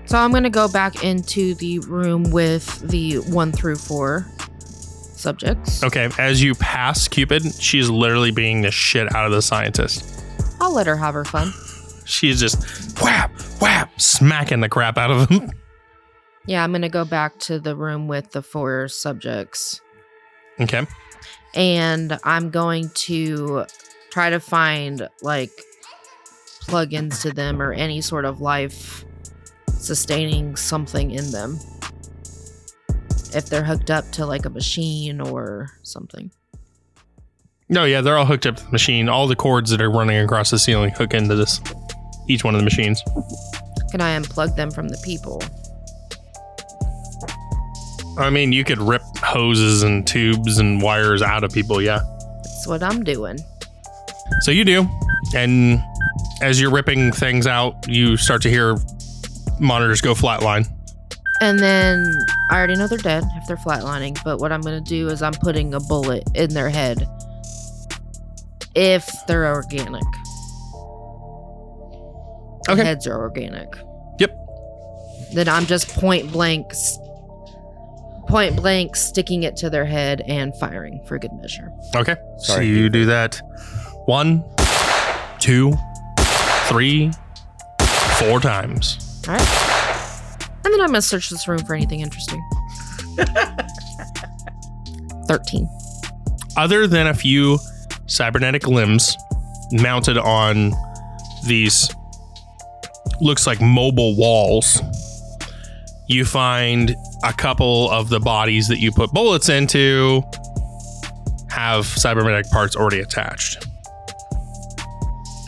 So 0.06 0.18
I'm 0.18 0.32
gonna 0.32 0.50
go 0.50 0.68
back 0.68 1.04
into 1.04 1.54
the 1.54 1.78
room 1.80 2.30
with 2.30 2.80
the 2.88 3.18
one 3.18 3.52
through 3.52 3.76
four 3.76 4.26
subjects. 4.58 5.82
Okay, 5.82 6.08
as 6.18 6.42
you 6.42 6.54
pass 6.54 7.08
Cupid, 7.08 7.42
she's 7.54 7.88
literally 7.90 8.30
being 8.30 8.62
the 8.62 8.70
shit 8.70 9.14
out 9.14 9.26
of 9.26 9.32
the 9.32 9.42
scientist. 9.42 10.04
I'll 10.60 10.72
let 10.75 10.86
her 10.86 10.96
have 10.96 11.14
her 11.14 11.25
fun. 11.25 11.52
She's 12.04 12.38
just 12.40 13.00
whap, 13.02 13.32
whap, 13.60 14.00
smacking 14.00 14.60
the 14.60 14.68
crap 14.68 14.96
out 14.98 15.10
of 15.10 15.28
him. 15.28 15.50
Yeah, 16.48 16.62
I'm 16.62 16.70
gonna 16.70 16.88
go 16.88 17.04
back 17.04 17.40
to 17.40 17.58
the 17.58 17.75
room 17.75 18.06
with 18.06 18.30
the 18.30 18.40
four 18.40 18.86
subjects. 18.86 19.80
Okay. 20.60 20.86
and 21.56 22.16
I'm 22.22 22.50
going 22.50 22.90
to 23.06 23.66
try 24.10 24.30
to 24.30 24.38
find 24.38 25.08
like 25.22 25.50
plugins 26.68 27.20
to 27.22 27.32
them 27.32 27.60
or 27.60 27.72
any 27.72 28.00
sort 28.00 28.25
of 28.25 28.40
life 28.40 29.04
sustaining 29.78 30.56
something 30.56 31.11
in 31.11 31.30
them. 31.30 31.59
If 33.35 33.47
they're 33.47 33.64
hooked 33.64 33.90
up 33.90 34.11
to 34.12 34.26
like 34.26 34.47
a 34.47 34.50
machine 34.50 35.21
or 35.21 35.68
something. 35.83 36.30
No, 37.68 37.85
yeah, 37.85 38.00
they're 38.00 38.16
all 38.16 38.25
hooked 38.25 38.47
up 38.47 38.56
to 38.56 38.64
the 38.64 38.71
machine. 38.71 39.09
All 39.09 39.26
the 39.26 39.37
cords 39.37 39.71
that 39.71 39.80
are 39.80 39.90
running 39.90 40.18
across 40.18 40.50
the 40.50 40.59
ceiling 40.59 40.90
hook 40.90 41.14
into 41.14 41.35
this, 41.35 41.61
each 42.28 42.45
one 42.45 42.54
of 42.54 42.61
the 42.61 42.64
machines. 42.64 43.02
Can 43.90 44.00
I 44.00 44.18
unplug 44.18 44.56
them 44.56 44.71
from 44.71 44.88
the 44.88 44.99
people? 45.04 45.42
I 48.18 48.30
mean, 48.30 48.52
you 48.52 48.64
could 48.64 48.78
rip 48.78 49.02
hoses 49.18 49.83
and 49.83 50.06
tubes 50.06 50.59
and 50.59 50.80
wires 50.80 51.23
out 51.23 51.45
of 51.45 51.52
people, 51.52 51.83
yeah. 51.83 52.00
That's 52.42 52.66
what 52.66 52.83
I'm 52.83 53.04
doing. 53.04 53.38
So 54.40 54.50
you 54.50 54.64
do. 54.64 54.88
And 55.35 55.83
as 56.40 56.61
you're 56.61 56.71
ripping 56.71 57.12
things 57.12 57.47
out, 57.47 57.87
you 57.88 58.16
start 58.16 58.42
to 58.42 58.50
hear 58.50 58.76
monitors 59.58 60.00
go 60.00 60.14
flatline. 60.14 60.66
And 61.42 61.58
then 61.58 62.10
I 62.50 62.56
already 62.56 62.76
know 62.76 62.86
they're 62.88 62.98
dead 62.98 63.25
if 63.36 63.46
they're 63.46 63.56
flatlining, 63.58 64.19
but 64.25 64.38
what 64.40 64.52
I'm 64.52 64.62
going 64.62 64.82
to 64.82 64.88
do 64.88 65.08
is 65.08 65.23
I'm 65.23 65.34
putting 65.34 65.75
a 65.75 65.80
bullet 65.80 66.25
in 66.34 66.54
their 66.54 66.71
head 66.71 67.06
if 68.75 69.06
they're 69.26 69.47
organic. 69.52 70.02
Their 72.66 72.75
Okay. 72.75 72.84
Heads 72.84 73.06
are 73.06 73.21
organic. 73.21 73.69
Yep. 74.19 74.36
Then 75.34 75.49
I'm 75.49 75.66
just 75.66 75.88
point 75.95 76.32
blank, 76.32 76.73
point 78.28 78.56
blank 78.56 78.97
sticking 78.97 79.42
it 79.45 79.56
to 79.58 79.71
their 79.71 79.84
head 79.84 80.23
and 80.26 80.56
firing 80.58 81.00
for 81.06 81.19
good 81.19 81.32
measure. 81.34 81.71
Okay. 81.95 82.16
so 82.38 82.60
you 82.60 82.88
do 82.88 83.04
that 83.06 83.40
one, 84.06 84.42
two, 85.38 85.75
three, 86.69 87.10
four 88.19 88.40
times. 88.40 89.05
All 89.28 89.34
right. 89.34 90.41
And 90.65 90.73
then 90.73 90.80
I'm 90.80 90.89
going 90.89 90.95
to 90.95 91.02
search 91.02 91.30
this 91.30 91.47
room 91.49 91.65
for 91.65 91.75
anything 91.75 92.00
interesting. 92.00 92.43
13. 95.26 95.69
Other 96.56 96.86
than 96.86 97.06
a 97.06 97.15
few 97.15 97.58
cybernetic 98.06 98.67
limbs 98.67 99.17
mounted 99.73 100.19
on 100.19 100.73
these 101.47 101.95
looks 103.21 103.47
like 103.47 103.60
mobile 103.60 104.17
walls, 104.17 104.80
you 106.08 106.25
find 106.25 106.95
a 107.25 107.32
couple 107.32 107.91
of 107.91 108.08
the 108.08 108.21
bodies 108.21 108.69
that 108.69 108.78
you 108.78 108.93
put 108.93 109.12
bullets 109.12 109.49
into 109.49 110.23
have 111.49 111.86
cybernetic 111.86 112.50
parts 112.50 112.76
already 112.76 113.00
attached. 113.00 113.67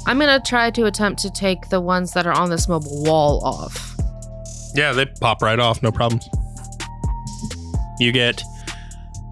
I'm 0.08 0.18
going 0.18 0.40
to 0.40 0.48
try 0.48 0.70
to 0.70 0.86
attempt 0.86 1.20
to 1.20 1.30
take 1.30 1.68
the 1.68 1.82
ones 1.82 2.12
that 2.14 2.26
are 2.26 2.32
on 2.32 2.48
this 2.48 2.66
mobile 2.66 3.04
wall 3.04 3.44
off. 3.44 3.94
Yeah, 4.74 4.92
they 4.92 5.04
pop 5.04 5.42
right 5.42 5.58
off, 5.58 5.82
no 5.82 5.92
problem. 5.92 6.20
You 8.00 8.10
get 8.10 8.42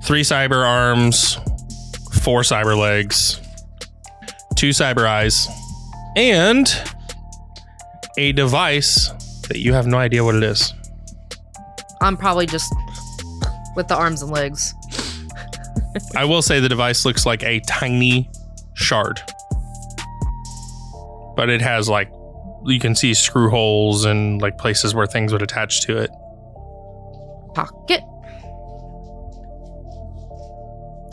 three 0.04 0.20
cyber 0.20 0.66
arms, 0.66 1.38
four 2.20 2.42
cyber 2.42 2.76
legs, 2.76 3.40
two 4.54 4.68
cyber 4.68 5.06
eyes, 5.06 5.48
and 6.14 6.66
a 8.18 8.32
device 8.32 9.08
that 9.48 9.60
you 9.60 9.72
have 9.72 9.86
no 9.86 9.96
idea 9.96 10.22
what 10.24 10.34
it 10.34 10.42
is. 10.42 10.74
I'm 12.02 12.18
probably 12.18 12.44
just 12.44 12.70
with 13.76 13.88
the 13.88 13.96
arms 13.96 14.20
and 14.20 14.30
legs. 14.30 14.74
I 16.14 16.26
will 16.26 16.42
say 16.42 16.60
the 16.60 16.68
device 16.68 17.06
looks 17.06 17.24
like 17.24 17.42
a 17.44 17.60
tiny 17.60 18.28
shard, 18.74 19.22
but 21.36 21.48
it 21.48 21.60
has 21.60 21.88
like 21.88 22.10
you 22.64 22.80
can 22.80 22.94
see 22.94 23.14
screw 23.14 23.48
holes 23.48 24.04
and 24.04 24.42
like 24.42 24.58
places 24.58 24.94
where 24.94 25.06
things 25.06 25.32
would 25.32 25.42
attach 25.42 25.82
to 25.82 25.98
it. 25.98 26.10
Pocket. 27.54 28.02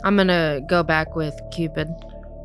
I'm 0.02 0.18
to 0.18 0.62
go 0.68 0.82
back 0.82 1.14
with 1.16 1.38
Cupid. 1.50 1.88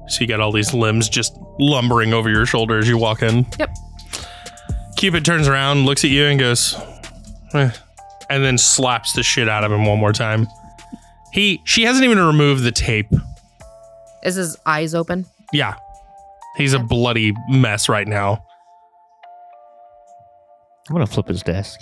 So 0.08 0.22
you 0.22 0.28
got 0.28 0.40
all 0.40 0.52
these 0.52 0.74
limbs 0.74 1.10
just 1.10 1.38
lumbering 1.60 2.14
over 2.14 2.30
your 2.30 2.46
shoulder 2.46 2.78
as 2.78 2.88
you 2.88 2.98
walk 2.98 3.22
in. 3.22 3.46
Yep. 3.60 3.76
Cupid 4.96 5.26
turns 5.26 5.48
around, 5.48 5.86
looks 5.86 6.04
at 6.04 6.10
you, 6.10 6.26
and 6.26 6.40
goes, 6.40 6.76
"Eh," 7.54 7.70
and 8.30 8.44
then 8.44 8.58
slaps 8.58 9.14
the 9.14 9.24
shit 9.24 9.48
out 9.48 9.64
of 9.64 9.72
him 9.72 9.86
one 9.86 10.00
more 10.00 10.14
time. 10.14 10.48
He, 11.32 11.62
she 11.64 11.84
hasn't 11.84 12.04
even 12.04 12.20
removed 12.20 12.64
the 12.64 12.72
tape. 12.72 13.12
Is 14.24 14.36
his 14.36 14.58
eyes 14.66 14.96
open? 14.96 15.26
Yeah, 15.54 15.76
he's 16.60 16.74
a 16.74 16.80
bloody 16.80 17.34
mess 17.50 17.90
right 17.90 18.08
now. 18.08 18.44
I'm 20.88 20.94
gonna 20.96 21.08
flip 21.08 21.28
his 21.28 21.42
desk. 21.42 21.80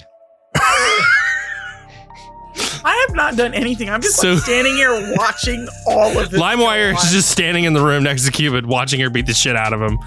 I 2.84 3.06
have 3.08 3.16
not 3.16 3.36
done 3.36 3.54
anything. 3.54 3.90
I'm 3.90 4.02
just 4.02 4.16
So- 4.18 4.34
like 4.34 4.44
standing 4.44 4.76
here 4.76 5.14
watching 5.18 5.68
all 5.88 6.18
of 6.18 6.30
this. 6.32 6.40
LimeWire 6.40 6.94
go 6.94 7.00
is 7.00 7.12
just 7.12 7.30
standing 7.30 7.66
in 7.66 7.74
the 7.74 7.82
room 7.82 8.04
next 8.04 8.26
to 8.26 8.32
Cupid, 8.32 8.66
watching 8.66 9.00
her 9.02 9.10
beat 9.10 9.26
the 9.26 9.34
shit 9.34 9.56
out 9.58 9.74
of 9.74 9.82
him. 9.82 9.98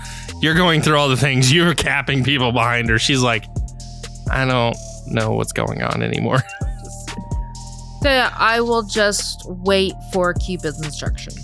You're 0.40 0.54
going 0.54 0.80
through 0.80 0.96
all 0.96 1.08
the 1.08 1.16
things. 1.16 1.52
You're 1.52 1.74
capping 1.74 2.24
people 2.24 2.52
behind 2.52 2.88
her. 2.88 2.98
She's 2.98 3.20
like, 3.22 3.44
I 4.30 4.44
don't 4.46 4.76
know 5.06 5.32
what's 5.32 5.52
going 5.52 5.82
on 5.82 6.02
anymore. 6.02 6.42
So 8.02 8.08
I 8.08 8.62
will 8.62 8.82
just 8.84 9.42
wait 9.46 9.92
for 10.10 10.32
Cupid's 10.32 10.82
instruction. 10.82 11.34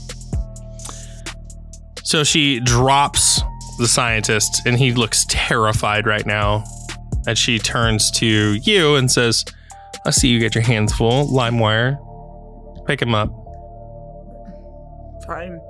So 2.06 2.22
she 2.22 2.60
drops 2.60 3.42
the 3.78 3.88
scientist, 3.88 4.64
and 4.64 4.78
he 4.78 4.92
looks 4.92 5.26
terrified 5.28 6.06
right 6.06 6.24
now. 6.24 6.62
And 7.26 7.36
she 7.36 7.58
turns 7.58 8.12
to 8.12 8.26
you 8.26 8.94
and 8.94 9.10
says, 9.10 9.44
I 10.06 10.10
see 10.10 10.28
you 10.28 10.38
get 10.38 10.54
your 10.54 10.62
hands 10.62 10.94
full. 10.94 11.26
LimeWire. 11.26 11.98
Pick 12.86 13.02
him 13.02 13.12
up. 13.12 13.28
Fine. 15.26 15.60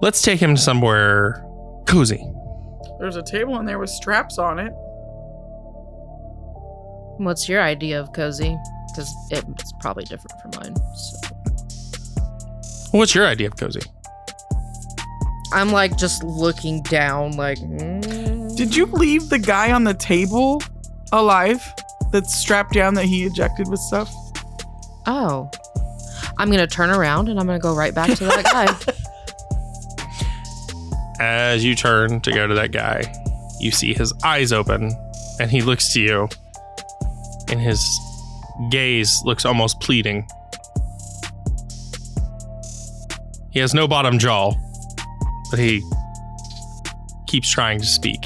Let's 0.00 0.22
take 0.22 0.38
him 0.38 0.56
somewhere 0.56 1.44
cozy. 1.86 2.24
There's 3.00 3.16
a 3.16 3.22
table 3.24 3.58
in 3.58 3.66
there 3.66 3.80
with 3.80 3.90
straps 3.90 4.38
on 4.38 4.60
it. 4.60 4.72
What's 7.18 7.48
your 7.48 7.60
idea 7.60 7.98
of 7.98 8.12
cozy? 8.12 8.56
Because 8.92 9.12
it's 9.32 9.72
probably 9.80 10.04
different 10.04 10.40
from 10.40 10.52
mine. 10.62 10.76
So. 10.94 11.39
What's 12.92 13.14
your 13.14 13.26
idea 13.26 13.48
of 13.48 13.56
cozy? 13.56 13.80
I'm 15.52 15.70
like 15.70 15.96
just 15.96 16.22
looking 16.22 16.82
down, 16.82 17.36
like. 17.36 17.58
mm. 17.58 18.56
Did 18.56 18.74
you 18.74 18.86
leave 18.86 19.28
the 19.28 19.38
guy 19.38 19.72
on 19.72 19.84
the 19.84 19.94
table 19.94 20.62
alive 21.12 21.62
that's 22.12 22.34
strapped 22.34 22.72
down 22.72 22.94
that 22.94 23.04
he 23.04 23.24
ejected 23.24 23.68
with 23.68 23.80
stuff? 23.80 24.12
Oh. 25.06 25.50
I'm 26.38 26.48
going 26.48 26.60
to 26.60 26.66
turn 26.66 26.90
around 26.90 27.28
and 27.28 27.38
I'm 27.38 27.46
going 27.46 27.58
to 27.58 27.62
go 27.62 27.74
right 27.74 27.94
back 27.94 28.10
to 28.16 28.24
that 28.24 28.44
guy. 28.44 28.94
As 31.20 31.64
you 31.64 31.74
turn 31.74 32.20
to 32.22 32.32
go 32.32 32.46
to 32.46 32.54
that 32.54 32.72
guy, 32.72 33.02
you 33.60 33.70
see 33.70 33.92
his 33.92 34.12
eyes 34.24 34.52
open 34.52 34.92
and 35.38 35.50
he 35.50 35.62
looks 35.62 35.92
to 35.94 36.00
you, 36.00 36.28
and 37.48 37.60
his 37.60 37.82
gaze 38.70 39.22
looks 39.24 39.44
almost 39.46 39.80
pleading. 39.80 40.28
He 43.52 43.58
has 43.60 43.74
no 43.74 43.88
bottom 43.88 44.18
jaw, 44.18 44.52
but 45.50 45.58
he 45.58 45.82
keeps 47.26 47.50
trying 47.50 47.80
to 47.80 47.86
speak. 47.86 48.18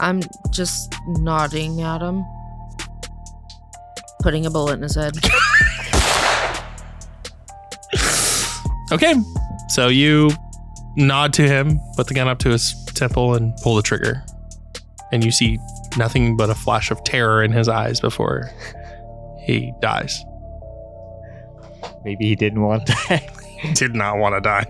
I'm 0.00 0.20
just 0.50 0.94
nodding 1.06 1.80
at 1.80 2.02
him, 2.02 2.24
putting 4.20 4.44
a 4.46 4.50
bullet 4.50 4.74
in 4.74 4.82
his 4.82 4.94
head. 4.94 5.14
Okay, 8.92 9.14
so 9.70 9.88
you 9.88 10.30
nod 10.96 11.32
to 11.32 11.42
him, 11.42 11.80
put 11.96 12.06
the 12.06 12.14
gun 12.14 12.28
up 12.28 12.38
to 12.40 12.50
his 12.50 12.74
temple, 12.94 13.34
and 13.34 13.56
pull 13.56 13.74
the 13.74 13.82
trigger. 13.82 14.22
And 15.10 15.24
you 15.24 15.32
see 15.32 15.58
nothing 15.96 16.36
but 16.36 16.48
a 16.48 16.54
flash 16.54 16.92
of 16.92 17.02
terror 17.02 17.42
in 17.42 17.50
his 17.50 17.68
eyes 17.68 17.98
before 17.98 18.50
he 19.40 19.72
dies. 19.80 20.22
Maybe 22.04 22.26
he 22.26 22.36
didn't 22.36 22.62
want 22.62 22.86
that. 22.86 23.30
Did 23.74 23.94
not 23.94 24.18
want 24.18 24.34
to 24.34 24.40
die. 24.40 24.66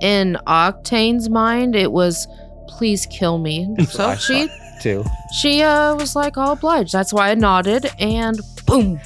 In 0.00 0.36
Octane's 0.46 1.30
mind, 1.30 1.74
it 1.74 1.92
was, 1.92 2.28
please 2.68 3.06
kill 3.06 3.38
me. 3.38 3.74
So 3.88 4.06
I 4.08 4.16
she 4.16 4.48
too. 4.82 5.04
she 5.40 5.62
uh 5.62 5.94
was 5.96 6.14
like, 6.14 6.36
all 6.36 6.52
obliged. 6.52 6.92
That's 6.92 7.12
why 7.12 7.30
I 7.30 7.34
nodded, 7.34 7.86
and 7.98 8.38
boom. 8.66 9.00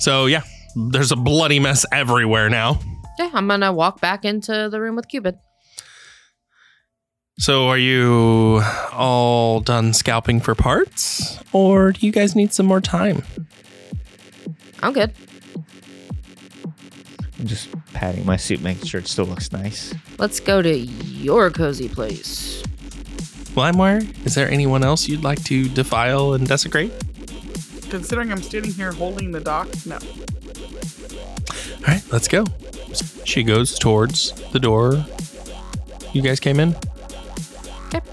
So 0.00 0.26
yeah, 0.26 0.42
there's 0.90 1.12
a 1.12 1.16
bloody 1.16 1.58
mess 1.58 1.86
everywhere 1.92 2.50
now. 2.50 2.80
Yeah, 3.18 3.30
I'm 3.32 3.48
gonna 3.48 3.72
walk 3.72 4.00
back 4.00 4.24
into 4.26 4.68
the 4.70 4.80
room 4.80 4.96
with 4.96 5.08
Cupid. 5.08 5.38
So 7.38 7.68
are 7.68 7.78
you 7.78 8.62
all 8.92 9.60
done 9.60 9.94
scalping 9.94 10.38
for 10.40 10.54
parts? 10.54 11.38
Or 11.52 11.92
do 11.92 12.04
you 12.06 12.12
guys 12.12 12.36
need 12.36 12.52
some 12.52 12.66
more 12.66 12.80
time? 12.80 13.22
I'm 14.82 14.92
good. 14.92 15.12
I'm 17.42 17.48
just 17.48 17.68
patting 17.92 18.24
my 18.24 18.36
suit, 18.36 18.62
making 18.62 18.86
sure 18.86 19.00
it 19.00 19.08
still 19.08 19.24
looks 19.24 19.50
nice. 19.50 19.92
Let's 20.16 20.38
go 20.38 20.62
to 20.62 20.78
your 20.78 21.50
cozy 21.50 21.88
place. 21.88 22.62
Limewire, 23.56 24.06
is 24.24 24.36
there 24.36 24.48
anyone 24.48 24.84
else 24.84 25.08
you'd 25.08 25.24
like 25.24 25.42
to 25.46 25.68
defile 25.68 26.34
and 26.34 26.46
desecrate? 26.46 26.92
Considering 27.90 28.30
I'm 28.30 28.40
standing 28.40 28.72
here 28.72 28.92
holding 28.92 29.32
the 29.32 29.40
doc, 29.40 29.66
no. 29.84 29.96
All 29.96 31.88
right, 31.88 32.04
let's 32.12 32.28
go. 32.28 32.44
She 33.24 33.42
goes 33.42 33.76
towards 33.76 34.30
the 34.52 34.60
door 34.60 35.04
you 36.12 36.22
guys 36.22 36.38
came 36.38 36.60
in. 36.60 36.76
Yep. 37.92 38.06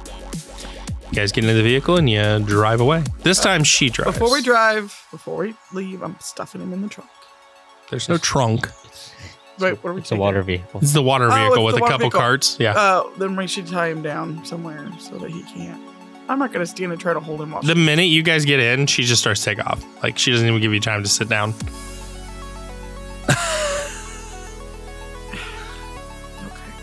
You 1.11 1.13
guys 1.13 1.31
get 1.31 1.43
into 1.43 1.53
the 1.53 1.61
vehicle 1.61 1.97
and 1.97 2.09
you 2.09 2.39
drive 2.39 2.81
away. 2.81 3.03
This 3.21 3.39
time 3.39 3.63
she 3.63 3.91
drives. 3.91 4.17
Before 4.17 4.33
we 4.33 4.41
drive, 4.41 4.85
before 5.11 5.37
we 5.37 5.53
leave, 5.71 6.01
I'm 6.01 6.15
stuffing 6.19 6.61
him 6.61 6.73
in 6.73 6.81
the 6.81 6.89
trunk. 6.89 7.11
There's 7.91 8.09
no 8.09 8.17
trunk. 8.17 8.69
Wait, 9.59 9.83
what 9.83 9.89
are 9.89 9.93
we 9.93 10.01
It's 10.01 10.11
a 10.11 10.15
water 10.15 10.41
vehicle. 10.41 10.79
It's 10.81 10.93
the 10.93 11.01
water 11.01 11.25
Oh, 11.31 11.35
vehicle 11.35 11.57
it's 11.57 11.65
with 11.65 11.75
the 11.75 11.79
a 11.79 11.81
water 11.81 11.91
couple 11.93 12.05
vehicle. 12.05 12.19
carts. 12.19 12.57
Yeah. 12.59 12.73
Oh, 12.75 13.11
then 13.17 13.35
we 13.35 13.47
should 13.47 13.67
tie 13.67 13.89
him 13.89 14.01
down 14.01 14.43
somewhere 14.45 14.87
so 14.99 15.17
that 15.17 15.29
he 15.29 15.43
can't. 15.43 15.81
I'm 16.29 16.39
not 16.39 16.53
gonna 16.53 16.65
stand 16.65 16.91
and 16.91 17.01
try 17.01 17.13
to 17.13 17.19
hold 17.19 17.41
him 17.41 17.53
off. 17.53 17.65
the 17.65 17.75
minute 17.75 18.03
you 18.03 18.23
guys 18.23 18.45
get 18.45 18.59
in, 18.59 18.87
she 18.87 19.03
just 19.03 19.21
starts 19.21 19.43
to 19.43 19.55
take 19.55 19.65
off. 19.65 19.83
Like 20.03 20.17
she 20.17 20.31
doesn't 20.31 20.47
even 20.47 20.61
give 20.61 20.73
you 20.73 20.79
time 20.79 21.03
to 21.03 21.09
sit 21.09 21.27
down. 21.29 21.53
okay. 23.29 23.33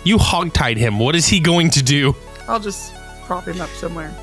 You 0.05 0.19
hogtied 0.19 0.77
him. 0.77 1.01
What 1.01 1.17
is 1.17 1.27
he 1.27 1.41
going 1.41 1.69
to 1.71 1.83
do? 1.83 2.15
I'll 2.47 2.61
just 2.61 2.95
prop 3.25 3.49
him 3.49 3.61
up 3.61 3.69
somewhere. 3.71 4.15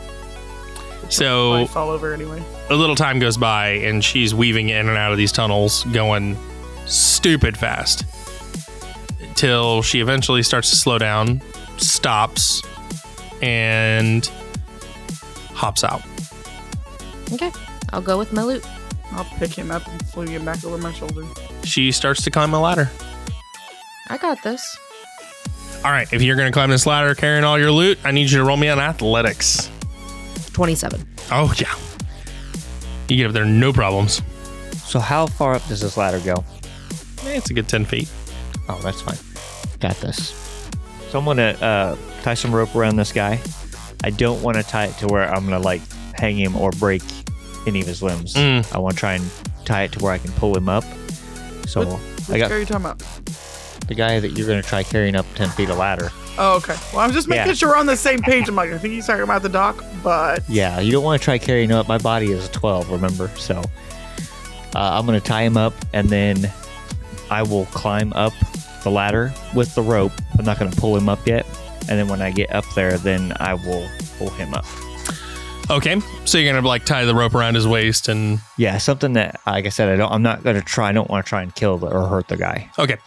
So 1.10 1.50
Probably 1.52 1.68
fall 1.68 1.90
over 1.90 2.14
anyway. 2.14 2.42
a 2.70 2.76
little 2.76 2.96
time 2.96 3.20
goes 3.20 3.36
by 3.36 3.72
and 3.72 4.02
she's 4.02 4.34
weaving 4.34 4.70
in 4.70 4.88
and 4.88 4.98
out 4.98 5.12
of 5.12 5.18
these 5.18 5.34
tunnels 5.34 5.84
going 5.92 6.38
stupid 6.86 7.58
fast 7.58 8.06
till 9.36 9.82
she 9.82 10.00
eventually 10.00 10.44
starts 10.44 10.70
to 10.70 10.76
slow 10.76 10.98
down 10.98 11.42
stops 11.78 12.62
and 13.42 14.26
hops 15.54 15.84
out 15.84 16.02
Okay, 17.32 17.52
I'll 17.92 18.02
go 18.02 18.18
with 18.20 18.32
my 18.32 18.44
loot. 18.44 18.64
I'll 19.14 19.24
pick 19.38 19.52
him 19.54 19.72
up 19.72 19.88
and 19.88 20.06
fling 20.08 20.28
him 20.28 20.46
back 20.46 20.64
over 20.64 20.78
my 20.78 20.92
shoulder. 20.94 21.24
she 21.64 21.92
starts 21.92 22.24
to 22.24 22.32
climb 22.32 22.54
a 22.54 22.60
ladder 22.62 22.90
I 24.10 24.18
got 24.18 24.42
this. 24.44 24.78
all 25.86 25.92
right 25.92 26.12
if 26.14 26.22
you're 26.22 26.36
going 26.36 26.52
to 26.52 26.54
climb 26.54 26.70
this 26.70 26.86
ladder 26.86 27.16
carrying 27.16 27.44
all 27.44 27.58
your 27.60 27.72
loot 27.72 27.98
i 28.04 28.12
need 28.12 28.30
you 28.30 28.38
to 28.40 28.44
roll 28.44 28.58
me 28.58 28.70
on 28.70 28.80
athletics 28.80 29.70
27. 30.54 31.06
oh 31.32 31.54
yeah 31.58 31.74
you 33.08 33.18
get 33.18 33.28
up 33.28 33.34
there 33.34 33.46
no 33.46 33.72
problems 33.74 34.22
So 34.86 35.00
how 35.00 35.28
far 35.28 35.56
up 35.56 35.68
does 35.68 35.82
this 35.82 35.98
ladder 35.98 36.20
go? 36.20 36.44
Eh, 37.26 37.38
it's 37.38 37.50
a 37.50 37.54
good 37.54 37.68
10 37.68 37.86
feet 37.86 38.10
Oh, 38.70 38.80
that's 38.82 39.02
fine. 39.02 39.18
Got 39.80 39.98
this. 39.98 40.30
So 41.10 41.20
I'm 41.20 41.26
gonna 41.26 41.56
uh, 41.62 41.98
tie 42.24 42.34
some 42.34 42.54
rope 42.54 42.76
around 42.76 42.96
this 42.96 43.12
guy. 43.12 43.40
I 44.04 44.10
don't 44.10 44.42
want 44.42 44.58
to 44.58 44.64
tie 44.64 44.86
it 44.86 44.98
to 45.00 45.08
where 45.08 45.30
I'm 45.32 45.44
gonna 45.44 45.60
like 45.60 45.82
hang 46.16 46.38
him 46.38 46.56
or 46.56 46.72
break 46.72 47.02
any 47.68 47.82
of 47.82 47.88
his 47.88 48.02
limbs. 48.02 48.34
Mm. 48.34 48.74
I 48.74 48.78
want 48.80 48.96
to 48.96 49.00
try 49.00 49.14
and 49.14 49.30
tie 49.66 49.84
it 49.84 49.92
to 49.94 50.00
where 50.00 50.12
I 50.14 50.18
can 50.18 50.32
pull 50.34 50.56
him 50.58 50.70
up. 50.70 50.84
So 51.68 51.86
Which 51.86 52.30
I 52.30 52.38
got 52.40 52.50
guy 52.50 52.56
are 52.56 52.60
you 52.60 52.66
talking 52.66 52.86
about? 52.86 53.00
the 53.88 53.96
guy 53.96 54.20
that 54.20 54.30
you're 54.30 54.48
gonna 54.48 54.62
try 54.62 54.82
carrying 54.84 55.16
up 55.16 55.26
ten 55.36 55.50
feet 55.50 55.70
of 55.70 55.78
ladder. 55.78 56.10
Oh, 56.38 56.56
okay. 56.58 56.76
Well, 56.92 57.02
I'm 57.02 57.12
just 57.12 57.28
making 57.28 57.48
Yeah. 57.48 57.54
sure 57.54 57.70
we're 57.70 57.78
on 57.78 57.86
the 57.86 57.96
same 57.96 58.20
page. 58.20 58.48
I'm 58.50 58.56
like, 58.56 58.72
I 58.72 58.78
think 58.80 58.94
he's 58.96 59.06
talking 59.06 59.22
about 59.24 59.44
the 59.44 59.50
doc, 59.50 59.84
but 60.04 60.42
Yeah, 60.50 60.80
you 60.80 60.92
don't 60.92 61.04
want 61.04 61.22
to 61.22 61.24
try 61.24 61.38
carrying 61.38 61.72
up. 61.72 61.88
My 61.88 62.00
body 62.00 62.32
is 62.32 62.48
a 62.48 62.52
12, 62.52 62.90
remember? 62.90 63.28
So 63.38 63.60
uh, 63.60 63.64
I'm 64.98 65.06
going 65.06 65.20
to 65.20 65.24
tie 65.26 65.44
him 65.44 65.58
up 65.58 65.76
and 65.94 66.10
then 66.10 66.52
I 67.34 67.42
will 67.44 67.66
climb 67.68 68.14
up 68.14 68.34
the 68.84 68.92
ladder 68.92 69.34
with 69.56 69.74
the 69.76 69.82
rope. 69.82 70.12
I'm 70.38 70.46
not 70.46 70.60
going 70.60 70.72
to 70.72 70.80
pull 70.80 70.96
him 70.96 71.10
up 71.10 71.26
yet. 71.26 71.46
And 71.90 72.00
then 72.00 72.08
when 72.08 72.22
I 72.22 72.32
get 72.32 72.54
up 72.54 72.66
there, 72.76 72.98
then 72.98 73.34
I 73.40 73.56
will 73.56 73.90
pull 74.18 74.30
him 74.30 74.54
up. 74.54 74.66
okay 75.70 76.00
so 76.26 76.38
you're 76.38 76.52
going 76.52 76.62
to 76.62 76.68
like 76.68 76.86
tie 76.86 77.06
the 77.06 77.16
rope 77.16 77.36
around 77.36 77.56
his 77.56 77.68
waist 77.68 78.08
and 78.08 78.40
Yeah, 78.58 78.78
something 78.78 79.14
that, 79.14 79.40
like 79.46 79.66
I 79.66 79.70
said, 79.70 79.90
I 79.90 79.96
don't. 79.96 80.12
I'm 80.12 80.22
not 80.22 80.44
going 80.44 80.56
to 80.56 80.62
try. 80.62 80.90
I 80.90 80.92
don't 80.92 81.10
want 81.10 81.26
to 81.26 81.30
try 81.30 81.42
and 81.42 81.54
kill 81.54 81.78
the, 81.78 81.88
or 81.88 82.08
hurt 82.08 82.28
the 82.28 82.38
guy. 82.38 82.70
Okay. 82.80 82.98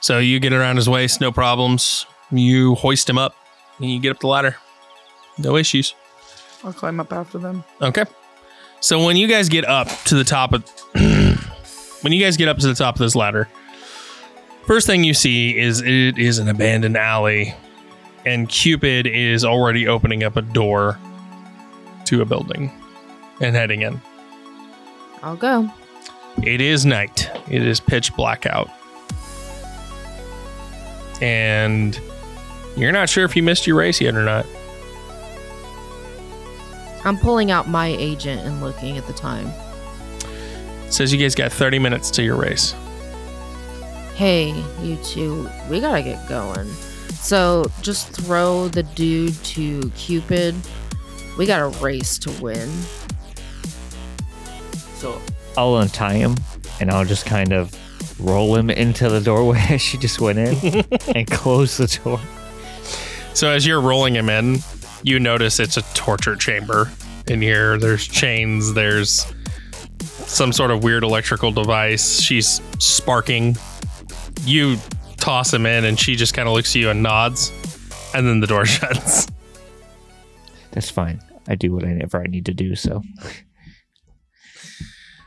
So 0.00 0.18
you 0.18 0.40
get 0.40 0.52
around 0.52 0.76
his 0.76 0.88
waist, 0.88 1.20
no 1.20 1.30
problems. 1.32 2.06
You 2.30 2.74
hoist 2.74 3.08
him 3.08 3.18
up 3.18 3.34
and 3.78 3.90
you 3.90 3.98
get 4.00 4.10
up 4.10 4.20
the 4.20 4.26
ladder. 4.28 4.56
No 5.38 5.56
issues. 5.56 5.94
I'll 6.64 6.72
climb 6.72 7.00
up 7.00 7.12
after 7.12 7.38
them. 7.38 7.64
Okay. 7.80 8.04
So 8.80 9.04
when 9.04 9.16
you 9.16 9.26
guys 9.26 9.48
get 9.48 9.64
up 9.64 9.88
to 10.04 10.14
the 10.14 10.24
top 10.24 10.52
of 10.52 10.64
when 10.94 12.12
you 12.12 12.22
guys 12.22 12.36
get 12.36 12.48
up 12.48 12.58
to 12.58 12.66
the 12.66 12.74
top 12.74 12.94
of 12.94 13.00
this 13.00 13.14
ladder, 13.14 13.48
first 14.70 14.86
thing 14.86 15.02
you 15.02 15.12
see 15.12 15.58
is 15.58 15.80
it 15.80 16.16
is 16.16 16.38
an 16.38 16.46
abandoned 16.48 16.96
alley 16.96 17.52
and 18.24 18.48
Cupid 18.48 19.04
is 19.04 19.44
already 19.44 19.88
opening 19.88 20.22
up 20.22 20.36
a 20.36 20.42
door 20.42 20.96
to 22.04 22.22
a 22.22 22.24
building 22.24 22.70
and 23.40 23.56
heading 23.56 23.82
in. 23.82 24.00
I'll 25.24 25.34
go. 25.34 25.68
It 26.44 26.60
is 26.60 26.86
night. 26.86 27.28
It 27.50 27.66
is 27.66 27.80
pitch 27.80 28.14
black 28.14 28.46
out. 28.46 28.70
And 31.20 31.98
you're 32.76 32.92
not 32.92 33.08
sure 33.08 33.24
if 33.24 33.34
you 33.34 33.42
missed 33.42 33.66
your 33.66 33.76
race 33.76 34.00
yet 34.00 34.14
or 34.14 34.22
not. 34.22 34.46
I'm 37.04 37.18
pulling 37.18 37.50
out 37.50 37.68
my 37.68 37.88
agent 37.88 38.42
and 38.42 38.60
looking 38.60 38.96
at 38.98 39.08
the 39.08 39.14
time. 39.14 39.48
It 40.86 40.92
says 40.92 41.12
you 41.12 41.18
guys 41.18 41.34
got 41.34 41.50
30 41.50 41.80
minutes 41.80 42.08
to 42.12 42.22
your 42.22 42.36
race. 42.36 42.72
Hey, 44.20 44.52
you 44.82 44.96
two, 44.96 45.48
we 45.70 45.80
gotta 45.80 46.02
get 46.02 46.28
going. 46.28 46.68
So 47.14 47.64
just 47.80 48.10
throw 48.10 48.68
the 48.68 48.82
dude 48.82 49.32
to 49.44 49.90
Cupid. 49.96 50.54
We 51.38 51.46
got 51.46 51.62
a 51.62 51.68
race 51.82 52.18
to 52.18 52.42
win. 52.42 52.68
So 54.96 55.18
I'll 55.56 55.78
untie 55.78 56.16
him 56.16 56.36
and 56.80 56.90
I'll 56.90 57.06
just 57.06 57.24
kind 57.24 57.54
of 57.54 57.74
roll 58.20 58.54
him 58.56 58.68
into 58.68 59.08
the 59.08 59.22
doorway 59.22 59.56
she 59.78 59.96
just 59.96 60.20
went 60.20 60.38
in 60.38 60.84
and 61.14 61.26
close 61.26 61.78
the 61.78 61.86
door. 62.04 62.20
So 63.32 63.48
as 63.48 63.66
you're 63.66 63.80
rolling 63.80 64.14
him 64.14 64.28
in, 64.28 64.58
you 65.02 65.18
notice 65.18 65.58
it's 65.58 65.78
a 65.78 65.82
torture 65.94 66.36
chamber 66.36 66.92
in 67.26 67.40
here. 67.40 67.78
There's 67.78 68.06
chains, 68.06 68.74
there's 68.74 69.24
some 70.02 70.52
sort 70.52 70.72
of 70.72 70.84
weird 70.84 71.04
electrical 71.04 71.52
device. 71.52 72.20
She's 72.20 72.60
sparking. 72.78 73.56
You 74.44 74.76
toss 75.16 75.52
him 75.52 75.66
in 75.66 75.84
and 75.84 75.98
she 75.98 76.16
just 76.16 76.34
kind 76.34 76.48
of 76.48 76.54
looks 76.54 76.70
at 76.70 76.76
you 76.80 76.90
and 76.90 77.02
nods. 77.02 77.52
and 78.14 78.26
then 78.26 78.40
the 78.40 78.46
door 78.46 78.64
shuts. 78.66 79.26
That's 80.72 80.90
fine. 80.90 81.20
I 81.48 81.54
do 81.56 81.72
whatever 81.74 82.20
I 82.22 82.26
need 82.26 82.46
to 82.46 82.54
do. 82.54 82.74
So 82.74 83.02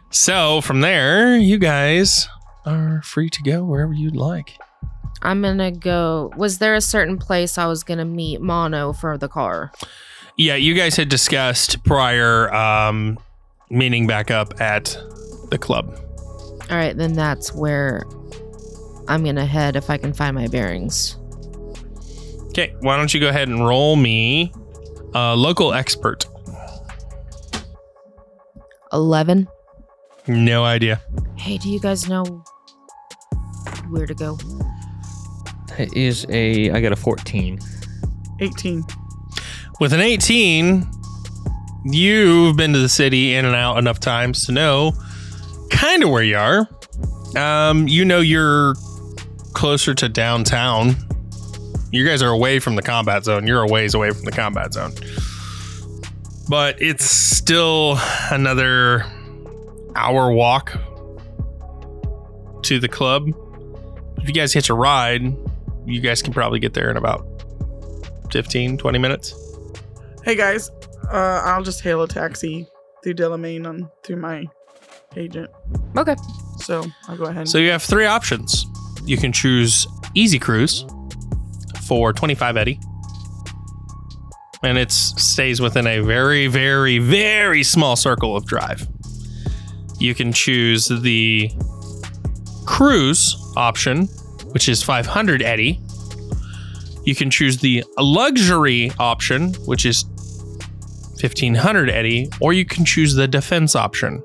So 0.09 0.61
from 0.61 0.81
there, 0.81 1.35
you 1.37 1.57
guys 1.57 2.27
are 2.65 3.01
free 3.03 3.29
to 3.29 3.41
go 3.43 3.63
wherever 3.63 3.93
you'd 3.93 4.15
like. 4.15 4.57
I'm 5.21 5.41
gonna 5.41 5.71
go. 5.71 6.31
Was 6.37 6.57
there 6.59 6.75
a 6.75 6.81
certain 6.81 7.17
place 7.17 7.57
I 7.57 7.65
was 7.65 7.83
gonna 7.83 8.05
meet 8.05 8.41
Mono 8.41 8.93
for 8.93 9.17
the 9.17 9.27
car? 9.29 9.71
Yeah, 10.37 10.55
you 10.55 10.73
guys 10.73 10.95
had 10.95 11.09
discussed 11.09 11.83
prior 11.83 12.53
um, 12.53 13.17
meeting 13.69 14.07
back 14.07 14.31
up 14.31 14.59
at 14.59 14.97
the 15.49 15.57
club. 15.57 15.97
All 16.69 16.77
right, 16.77 16.95
then 16.95 17.13
that's 17.13 17.53
where 17.53 18.03
I'm 19.07 19.23
gonna 19.23 19.45
head 19.45 19.75
if 19.75 19.89
I 19.89 19.97
can 19.97 20.13
find 20.13 20.35
my 20.35 20.47
bearings. 20.47 21.17
Okay, 22.49 22.75
why 22.81 22.97
don't 22.97 23.13
you 23.13 23.19
go 23.19 23.29
ahead 23.29 23.47
and 23.47 23.65
roll 23.65 23.95
me 23.95 24.53
a 25.13 25.35
local 25.35 25.73
expert? 25.73 26.25
Eleven. 28.91 29.47
No 30.27 30.63
idea. 30.63 31.01
Hey, 31.35 31.57
do 31.57 31.69
you 31.69 31.79
guys 31.79 32.07
know 32.07 32.23
where 33.89 34.05
to 34.05 34.13
go? 34.13 34.37
that 35.77 35.95
is 35.95 36.25
a. 36.29 36.71
I 36.71 36.81
got 36.81 36.91
a 36.91 36.95
14. 36.95 37.59
18. 38.39 38.83
With 39.79 39.93
an 39.93 40.01
18, 40.01 40.89
you've 41.85 42.55
been 42.55 42.73
to 42.73 42.79
the 42.79 42.89
city 42.89 43.33
in 43.33 43.45
and 43.45 43.55
out 43.55 43.77
enough 43.77 43.99
times 43.99 44.45
to 44.45 44.51
know 44.51 44.93
kind 45.69 46.03
of 46.03 46.09
where 46.09 46.23
you 46.23 46.37
are. 46.37 46.67
Um, 47.35 47.87
you 47.87 48.05
know 48.05 48.19
you're 48.19 48.75
closer 49.53 49.93
to 49.93 50.09
downtown. 50.09 50.95
You 51.91 52.05
guys 52.05 52.21
are 52.21 52.29
away 52.29 52.59
from 52.59 52.75
the 52.75 52.81
combat 52.81 53.23
zone. 53.23 53.45
You're 53.47 53.61
a 53.61 53.67
ways 53.67 53.93
away 53.93 54.11
from 54.11 54.23
the 54.23 54.31
combat 54.31 54.73
zone. 54.73 54.93
But 56.49 56.81
it's 56.81 57.05
still 57.05 57.97
another 58.31 59.05
hour 59.95 60.31
walk 60.31 60.73
to 62.63 62.79
the 62.79 62.87
club. 62.87 63.29
If 64.17 64.27
you 64.27 64.33
guys 64.33 64.53
hitch 64.53 64.69
a 64.69 64.73
ride, 64.73 65.21
you 65.85 66.01
guys 66.01 66.21
can 66.21 66.33
probably 66.33 66.59
get 66.59 66.73
there 66.73 66.89
in 66.89 66.97
about 66.97 67.25
15, 68.31 68.77
20 68.77 68.97
minutes. 68.97 69.35
Hey 70.23 70.35
guys, 70.35 70.69
uh, 71.11 71.41
I'll 71.43 71.63
just 71.63 71.81
hail 71.81 72.01
a 72.01 72.07
taxi 72.07 72.67
through 73.03 73.15
Delamain 73.15 73.67
on 73.67 73.89
through 74.03 74.17
my 74.17 74.45
agent. 75.15 75.49
Okay. 75.97 76.15
So 76.57 76.83
I'll 77.07 77.17
go 77.17 77.25
ahead. 77.25 77.47
So 77.47 77.57
you 77.57 77.71
have 77.71 77.83
three 77.83 78.05
options. 78.05 78.65
You 79.05 79.17
can 79.17 79.31
choose 79.31 79.87
Easy 80.13 80.39
Cruise 80.39 80.85
for 81.87 82.13
25 82.13 82.57
Eddie. 82.57 82.79
And 84.63 84.77
it 84.77 84.91
stays 84.91 85.59
within 85.59 85.87
a 85.87 85.99
very, 85.99 86.47
very, 86.47 86.99
very 86.99 87.63
small 87.63 87.95
circle 87.95 88.35
of 88.35 88.45
drive. 88.45 88.87
You 89.99 90.15
can 90.15 90.31
choose 90.31 90.87
the 90.87 91.51
cruise 92.65 93.35
option, 93.57 94.07
which 94.51 94.69
is 94.69 94.81
500 94.81 95.41
Eddie. 95.41 95.81
You 97.03 97.15
can 97.15 97.29
choose 97.29 97.57
the 97.57 97.83
luxury 97.97 98.91
option, 98.99 99.53
which 99.65 99.85
is 99.85 100.05
1500 101.21 101.89
Eddie, 101.89 102.29
or 102.39 102.53
you 102.53 102.65
can 102.65 102.85
choose 102.85 103.15
the 103.15 103.27
defense 103.27 103.75
option, 103.75 104.23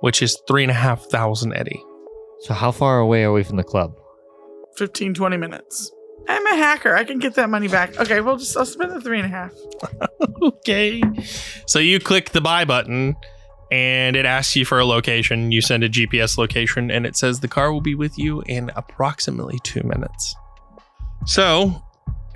which 0.00 0.22
is 0.22 0.38
three 0.46 0.64
and 0.64 0.72
So 2.44 2.52
how 2.52 2.72
far 2.72 2.98
away 2.98 3.24
are 3.24 3.32
we 3.32 3.42
from 3.42 3.56
the 3.56 3.64
club? 3.64 3.96
15, 4.76 5.14
20 5.14 5.36
minutes. 5.38 5.90
I'm 6.28 6.46
a 6.46 6.56
hacker. 6.56 6.94
I 6.94 7.04
can 7.04 7.18
get 7.18 7.36
that 7.36 7.48
money 7.48 7.68
back. 7.68 7.98
Okay, 7.98 8.20
we'll 8.20 8.36
just 8.36 8.54
I'll 8.54 8.66
spend 8.66 8.90
the 8.90 9.00
three 9.00 9.18
and 9.18 9.24
a 9.24 9.30
half. 9.30 9.52
okay. 10.42 11.02
So 11.66 11.78
you 11.78 11.98
click 11.98 12.30
the 12.30 12.42
buy 12.42 12.66
button 12.66 13.16
and 13.72 14.14
it 14.14 14.26
asks 14.26 14.56
you 14.56 14.66
for 14.66 14.78
a 14.78 14.84
location. 14.84 15.52
You 15.52 15.62
send 15.62 15.84
a 15.84 15.88
GPS 15.88 16.36
location 16.36 16.90
and 16.90 17.06
it 17.06 17.16
says 17.16 17.40
the 17.40 17.48
car 17.48 17.72
will 17.72 17.80
be 17.80 17.94
with 17.94 18.18
you 18.18 18.42
in 18.42 18.70
approximately 18.76 19.58
two 19.62 19.82
minutes. 19.82 20.36
So, 21.24 21.82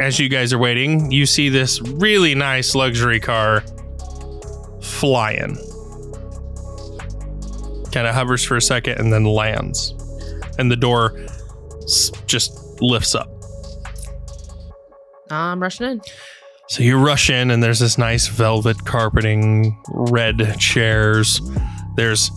as 0.01 0.19
you 0.19 0.31
guys 0.31 0.55
are 0.55 0.59
waiting, 0.59 1.13
you 1.13 1.27
see 1.27 1.51
this 1.51 1.83
really 1.83 2.35
nice 2.35 2.75
luxury 2.75 3.21
car 3.21 3.63
flying. 4.81 5.55
Kind 7.93 8.07
of 8.07 8.15
hovers 8.15 8.43
for 8.43 8.57
a 8.57 8.63
second 8.63 8.99
and 8.99 9.13
then 9.13 9.25
lands. 9.25 9.98
And 10.59 10.71
the 10.71 10.77
door 10.77 11.19
s- 11.85 12.11
just 12.27 12.53
lifts 12.83 13.15
up. 13.15 13.31
I'm 15.31 15.61
rushing 15.63 15.87
in. 15.91 16.01
So 16.69 16.83
you 16.83 16.99
rush 16.99 17.31
in, 17.31 17.51
and 17.51 17.63
there's 17.63 17.79
this 17.79 17.97
nice 17.97 18.27
velvet 18.29 18.85
carpeting, 18.85 19.81
red 19.91 20.59
chairs. 20.59 21.41
There's 21.97 22.31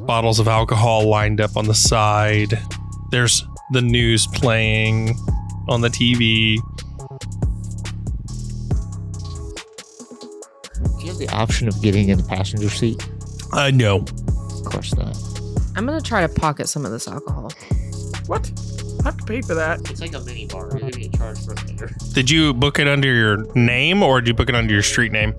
bottles 0.00 0.38
of 0.40 0.48
alcohol 0.48 1.08
lined 1.08 1.40
up 1.40 1.56
on 1.56 1.66
the 1.66 1.74
side. 1.74 2.58
There's 3.10 3.46
the 3.72 3.80
news 3.82 4.26
playing 4.26 5.16
on 5.68 5.80
the 5.82 5.88
TV. 5.88 6.56
Do 10.98 11.04
you 11.04 11.08
have 11.08 11.18
the 11.18 11.28
option 11.32 11.68
of 11.68 11.80
getting 11.82 12.08
in 12.08 12.18
the 12.18 12.24
passenger 12.24 12.68
seat? 12.70 13.06
Uh, 13.52 13.70
no. 13.72 13.98
Of 13.98 14.64
course 14.64 14.94
not. 14.96 15.16
I'm 15.76 15.86
gonna 15.86 16.00
try 16.00 16.26
to 16.26 16.32
pocket 16.32 16.68
some 16.68 16.84
of 16.84 16.92
this 16.92 17.08
alcohol. 17.08 17.52
What? 18.26 18.50
I 19.00 19.08
have 19.08 19.16
to 19.18 19.24
pay 19.24 19.42
for 19.42 19.54
that. 19.54 19.90
It's 19.90 20.00
like 20.00 20.14
a 20.14 20.20
mini 20.20 20.46
bar. 20.46 20.70
You're 20.70 20.80
gonna 20.80 20.92
get 20.92 21.12
charged 21.14 21.44
for 21.44 21.52
a 21.52 21.64
beer. 21.66 21.90
Did 22.12 22.30
you 22.30 22.54
book 22.54 22.78
it 22.78 22.88
under 22.88 23.12
your 23.12 23.44
name 23.54 24.02
or 24.02 24.20
did 24.20 24.28
you 24.28 24.34
book 24.34 24.48
it 24.48 24.54
under 24.54 24.72
your 24.72 24.82
street 24.82 25.12
name? 25.12 25.34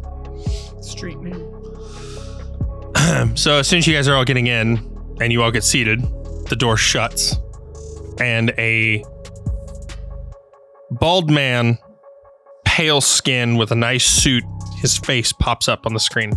Street 0.82 1.18
name. 1.20 1.42
so 3.36 3.60
as 3.60 3.68
soon 3.68 3.80
as 3.80 3.88
you 3.88 3.94
guys 3.94 4.08
are 4.08 4.16
all 4.16 4.26
getting 4.26 4.48
in 4.48 4.78
and 5.20 5.32
you 5.32 5.42
all 5.42 5.52
get 5.52 5.64
seated, 5.64 6.02
the 6.50 6.56
door 6.56 6.78
shuts, 6.78 7.36
and 8.20 8.52
a 8.58 9.04
bald 10.92 11.32
man, 11.32 11.78
pale 12.66 13.02
skin 13.02 13.56
with 13.58 13.72
a 13.72 13.76
nice 13.76 14.06
suit, 14.06 14.44
his 14.78 14.98
face 14.98 15.32
pops 15.32 15.68
up 15.68 15.86
on 15.86 15.94
the 15.94 16.00
screen. 16.00 16.34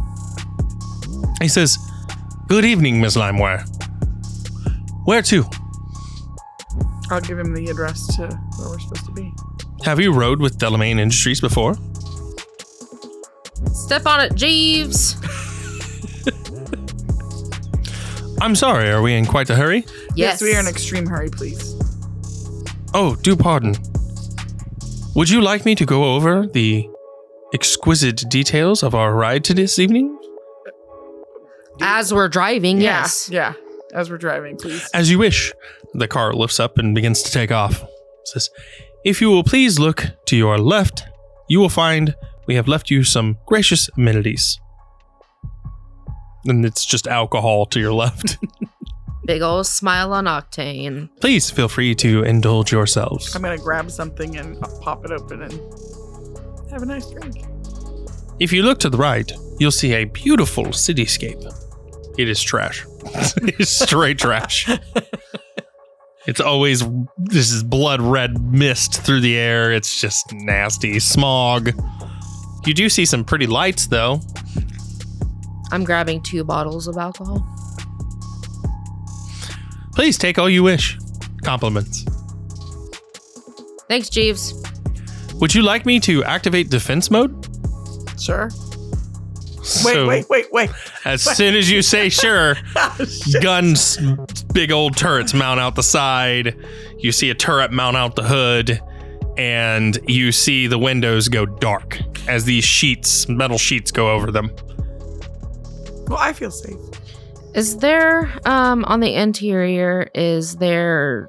He 1.42 1.48
says, 1.48 1.76
"Good 2.46 2.64
evening, 2.64 3.00
Miss 3.00 3.16
Limewire. 3.16 3.64
Where 5.08 5.22
to? 5.22 5.42
I'll 7.10 7.22
give 7.22 7.38
him 7.38 7.54
the 7.54 7.70
address 7.70 8.14
to 8.16 8.26
where 8.26 8.68
we're 8.68 8.78
supposed 8.78 9.06
to 9.06 9.12
be. 9.12 9.32
Have 9.82 9.98
you 10.00 10.12
rode 10.12 10.38
with 10.38 10.58
Delamain 10.58 11.00
Industries 11.00 11.40
before? 11.40 11.76
Step 13.72 14.04
on 14.04 14.20
it, 14.20 14.34
Jeeves. 14.34 15.16
I'm 18.42 18.54
sorry. 18.54 18.90
Are 18.90 19.00
we 19.00 19.14
in 19.14 19.24
quite 19.24 19.48
a 19.48 19.56
hurry? 19.56 19.86
Yes, 20.14 20.42
we 20.42 20.54
are 20.54 20.60
in 20.60 20.66
extreme 20.66 21.06
hurry, 21.06 21.30
please. 21.30 21.74
Oh, 22.92 23.16
do 23.22 23.34
pardon. 23.34 23.76
Would 25.14 25.30
you 25.30 25.40
like 25.40 25.64
me 25.64 25.74
to 25.76 25.86
go 25.86 26.16
over 26.16 26.46
the 26.46 26.86
exquisite 27.54 28.28
details 28.28 28.82
of 28.82 28.94
our 28.94 29.14
ride 29.14 29.42
to 29.44 29.54
this 29.54 29.78
evening? 29.78 30.18
Uh, 30.66 30.72
As 31.80 32.12
we're 32.12 32.28
driving, 32.28 32.78
Yeah, 32.78 33.00
yes. 33.00 33.30
Yeah. 33.30 33.54
As 33.94 34.10
we're 34.10 34.18
driving, 34.18 34.56
please. 34.56 34.88
As 34.92 35.10
you 35.10 35.18
wish. 35.18 35.52
The 35.94 36.08
car 36.08 36.32
lifts 36.34 36.60
up 36.60 36.78
and 36.78 36.94
begins 36.94 37.22
to 37.22 37.30
take 37.32 37.50
off. 37.50 37.82
It 37.82 37.88
says, 38.24 38.50
If 39.04 39.20
you 39.20 39.30
will 39.30 39.44
please 39.44 39.78
look 39.78 40.04
to 40.26 40.36
your 40.36 40.58
left, 40.58 41.04
you 41.48 41.58
will 41.60 41.70
find 41.70 42.14
we 42.46 42.54
have 42.54 42.68
left 42.68 42.90
you 42.90 43.04
some 43.04 43.38
gracious 43.46 43.88
amenities. 43.96 44.60
And 46.46 46.64
it's 46.64 46.84
just 46.84 47.06
alcohol 47.06 47.66
to 47.66 47.80
your 47.80 47.92
left. 47.92 48.38
Big 49.26 49.42
old 49.42 49.66
smile 49.66 50.14
on 50.14 50.24
Octane. 50.24 51.10
please 51.20 51.50
feel 51.50 51.68
free 51.68 51.94
to 51.96 52.22
indulge 52.22 52.72
yourselves. 52.72 53.34
I'm 53.34 53.42
gonna 53.42 53.58
grab 53.58 53.90
something 53.90 54.38
and 54.38 54.58
pop 54.80 55.04
it 55.04 55.10
open 55.10 55.42
and 55.42 55.52
have 56.70 56.82
a 56.82 56.86
nice 56.86 57.10
drink. 57.10 57.44
If 58.40 58.52
you 58.52 58.62
look 58.62 58.78
to 58.80 58.88
the 58.88 58.96
right, 58.96 59.30
you'll 59.58 59.70
see 59.70 59.92
a 59.92 60.04
beautiful 60.04 60.66
cityscape. 60.66 61.44
It 62.16 62.28
is 62.28 62.42
trash. 62.42 62.86
it's 63.58 63.70
straight 63.70 64.18
trash. 64.18 64.68
It's 66.26 66.40
always 66.40 66.84
this 67.16 67.50
is 67.50 67.62
blood 67.62 68.02
red 68.02 68.52
mist 68.52 69.02
through 69.02 69.20
the 69.20 69.36
air. 69.38 69.72
It's 69.72 69.98
just 69.98 70.32
nasty 70.34 71.00
smog. 71.00 71.70
You 72.66 72.74
do 72.74 72.90
see 72.90 73.06
some 73.06 73.24
pretty 73.24 73.46
lights 73.46 73.86
though. 73.86 74.20
I'm 75.72 75.84
grabbing 75.84 76.22
two 76.22 76.44
bottles 76.44 76.86
of 76.86 76.98
alcohol. 76.98 77.46
Please 79.94 80.18
take 80.18 80.38
all 80.38 80.50
you 80.50 80.62
wish. 80.62 80.98
Compliments. 81.42 82.04
Thanks, 83.88 84.10
Jeeves. 84.10 84.54
Would 85.36 85.54
you 85.54 85.62
like 85.62 85.86
me 85.86 85.98
to 86.00 86.24
activate 86.24 86.68
defense 86.68 87.10
mode? 87.10 87.46
Sure. 88.20 88.50
Wait, 89.84 89.94
So, 89.94 90.06
wait, 90.06 90.28
wait, 90.30 90.46
wait. 90.52 90.70
As 91.04 91.22
soon 91.22 91.54
as 91.54 91.70
you 91.70 91.82
say 91.82 92.08
sure, 92.08 92.56
Oh, 92.76 92.96
guns, 93.42 93.98
big 94.52 94.72
old 94.72 94.96
turrets 94.96 95.34
mount 95.34 95.60
out 95.60 95.74
the 95.74 95.82
side. 95.82 96.56
You 96.98 97.12
see 97.12 97.28
a 97.30 97.34
turret 97.34 97.70
mount 97.70 97.96
out 97.96 98.16
the 98.16 98.22
hood, 98.24 98.80
and 99.36 99.98
you 100.08 100.32
see 100.32 100.66
the 100.66 100.78
windows 100.78 101.28
go 101.28 101.44
dark 101.46 101.98
as 102.28 102.44
these 102.44 102.64
sheets, 102.64 103.28
metal 103.28 103.58
sheets, 103.58 103.90
go 103.90 104.10
over 104.10 104.30
them. 104.32 104.50
Well, 106.06 106.18
I 106.18 106.32
feel 106.32 106.50
safe. 106.50 106.78
Is 107.54 107.78
there 107.78 108.32
um 108.46 108.84
on 108.86 109.00
the 109.00 109.14
interior 109.14 110.10
is 110.14 110.56
there 110.56 111.28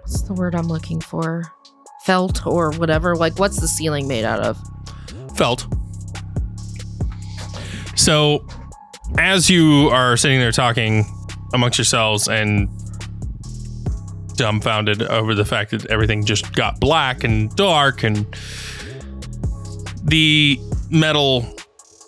what's 0.00 0.22
the 0.22 0.32
word 0.32 0.54
I'm 0.54 0.68
looking 0.68 1.00
for? 1.00 1.44
Felt 2.04 2.46
or 2.46 2.72
whatever. 2.72 3.14
Like 3.14 3.38
what's 3.38 3.60
the 3.60 3.68
ceiling 3.68 4.08
made 4.08 4.24
out 4.24 4.40
of? 4.40 4.58
Felt. 5.36 5.66
So, 8.00 8.46
as 9.18 9.50
you 9.50 9.90
are 9.90 10.16
sitting 10.16 10.40
there 10.40 10.52
talking 10.52 11.04
amongst 11.52 11.76
yourselves 11.76 12.28
and 12.28 12.70
dumbfounded 14.36 15.02
over 15.02 15.34
the 15.34 15.44
fact 15.44 15.70
that 15.72 15.84
everything 15.90 16.24
just 16.24 16.54
got 16.54 16.80
black 16.80 17.24
and 17.24 17.54
dark 17.56 18.02
and 18.02 18.24
the 20.02 20.58
metal 20.88 21.44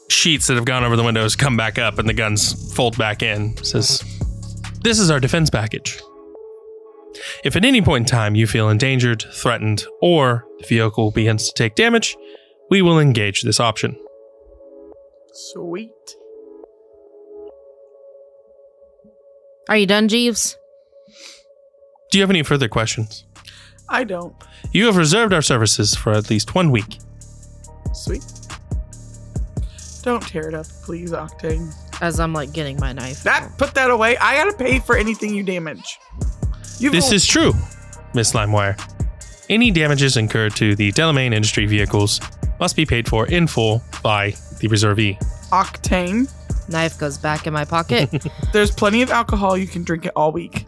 sheets 0.09 0.46
that 0.46 0.55
have 0.55 0.64
gone 0.64 0.83
over 0.83 0.96
the 0.96 1.02
windows 1.02 1.37
come 1.37 1.59
back 1.59 1.78
up 1.78 1.98
and 1.98 2.09
the 2.09 2.14
guns 2.14 2.74
fold 2.74 2.96
back 2.96 3.22
in. 3.22 3.55
Says 3.62 4.02
this 4.81 4.98
is 4.98 5.11
our 5.11 5.20
defense 5.20 5.50
package. 5.50 6.00
If 7.44 7.55
at 7.55 7.66
any 7.66 7.83
point 7.83 8.05
in 8.05 8.11
time 8.11 8.35
you 8.35 8.46
feel 8.46 8.70
endangered 8.70 9.26
threatened 9.31 9.85
or 10.00 10.46
the 10.59 10.66
vehicle 10.66 11.11
begins 11.11 11.48
to 11.48 11.52
take 11.52 11.74
damage 11.74 12.16
we 12.70 12.81
will 12.81 12.98
engage 12.98 13.42
this 13.42 13.61
option 13.61 13.94
Sweet. 15.33 15.90
Are 19.68 19.77
you 19.77 19.87
done, 19.87 20.09
Jeeves? 20.09 20.57
do 22.11 22.18
you 22.18 22.23
have 22.23 22.31
any 22.31 22.42
further 22.42 22.68
questions 22.68 23.25
I 23.88 24.05
don't. 24.05 24.35
you 24.73 24.87
have 24.87 24.97
reserved 24.97 25.33
our 25.33 25.40
services 25.40 25.95
for 25.95 26.12
at 26.12 26.29
least 26.29 26.55
one 26.55 26.71
week 26.71 26.99
Sweet. 27.95 28.25
Don't 30.03 30.23
tear 30.27 30.49
it 30.49 30.55
up, 30.55 30.66
please, 30.83 31.12
Octane. 31.12 31.73
As 32.01 32.18
I'm 32.18 32.33
like 32.33 32.53
getting 32.53 32.79
my 32.81 32.92
knife. 32.92 33.23
That 33.23 33.51
put 33.59 33.75
that 33.75 33.90
away. 33.90 34.16
I 34.16 34.37
gotta 34.37 34.57
pay 34.57 34.81
for 34.81 34.97
anything 34.97 35.35
you 35.35 35.42
damage. 35.42 35.99
You 36.79 36.90
This 36.90 37.12
is 37.12 37.27
true, 37.27 37.53
Miss 38.14 38.33
Limewire. 38.33 38.81
Any 39.49 39.71
damages 39.71 40.16
incurred 40.16 40.57
to 40.57 40.75
the 40.75 40.90
Delamain 40.92 41.33
Industry 41.35 41.66
vehicles 41.66 42.21
must 42.59 42.75
be 42.75 42.87
paid 42.87 43.09
for 43.09 43.27
in 43.27 43.47
full 43.47 43.83
by 44.03 44.35
the 44.62 44.68
reservee. 44.68 45.18
Octane. 45.51 46.33
Knife 46.68 46.96
goes 46.98 47.18
back 47.18 47.46
in 47.46 47.53
my 47.53 47.64
pocket. 47.64 48.09
There's 48.53 48.70
plenty 48.70 49.03
of 49.03 49.11
alcohol. 49.11 49.59
You 49.59 49.66
can 49.66 49.83
drink 49.83 50.07
it 50.07 50.12
all 50.14 50.33
week. 50.33 50.64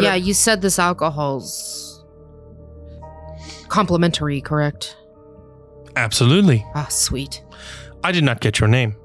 yeah, 0.00 0.14
you 0.14 0.32
said 0.32 0.62
this 0.62 0.78
alcohol's 0.78 2.04
complimentary, 3.68 4.40
correct? 4.40 4.96
Absolutely. 5.96 6.64
Ah, 6.74 6.86
sweet. 6.88 7.42
I 8.04 8.12
did 8.12 8.24
not 8.24 8.40
get 8.40 8.60
your 8.60 8.68
name. 8.68 8.96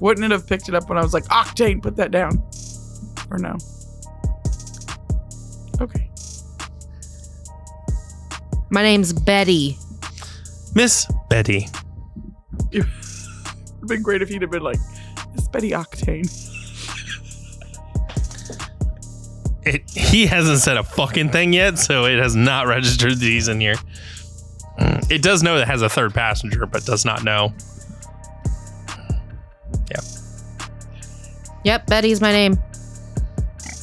Wouldn't 0.00 0.24
it 0.24 0.30
have 0.32 0.46
picked 0.46 0.68
it 0.68 0.74
up 0.74 0.88
when 0.88 0.98
I 0.98 1.02
was 1.02 1.14
like, 1.14 1.24
Octane, 1.24 1.80
put 1.80 1.96
that 1.96 2.10
down? 2.10 2.42
Or 3.30 3.38
no? 3.38 3.56
Okay. 5.80 6.05
My 8.70 8.82
name's 8.82 9.12
Betty. 9.12 9.78
Miss 10.74 11.06
Betty. 11.30 11.68
It'd 12.72 12.86
been 13.86 14.02
great 14.02 14.22
if 14.22 14.28
he'd 14.28 14.42
have 14.42 14.50
been 14.50 14.62
like, 14.62 14.78
it's 15.34 15.48
Betty 15.48 15.70
Octane. 15.70 16.28
It, 19.64 19.88
he 19.90 20.26
hasn't 20.26 20.58
said 20.60 20.76
a 20.76 20.82
fucking 20.84 21.30
thing 21.30 21.52
yet, 21.52 21.78
so 21.78 22.04
it 22.04 22.18
has 22.18 22.36
not 22.36 22.66
registered 22.68 23.14
that 23.14 23.20
he's 23.24 23.48
in 23.48 23.60
here. 23.60 23.74
Mm, 24.78 25.10
It 25.10 25.22
does 25.22 25.42
know 25.42 25.56
that 25.56 25.62
it 25.62 25.68
has 25.68 25.82
a 25.82 25.88
third 25.88 26.14
passenger, 26.14 26.66
but 26.66 26.84
does 26.84 27.04
not 27.04 27.24
know. 27.24 27.52
Yep. 29.90 30.04
Yep, 31.64 31.86
Betty's 31.88 32.20
my 32.20 32.30
name. 32.32 32.58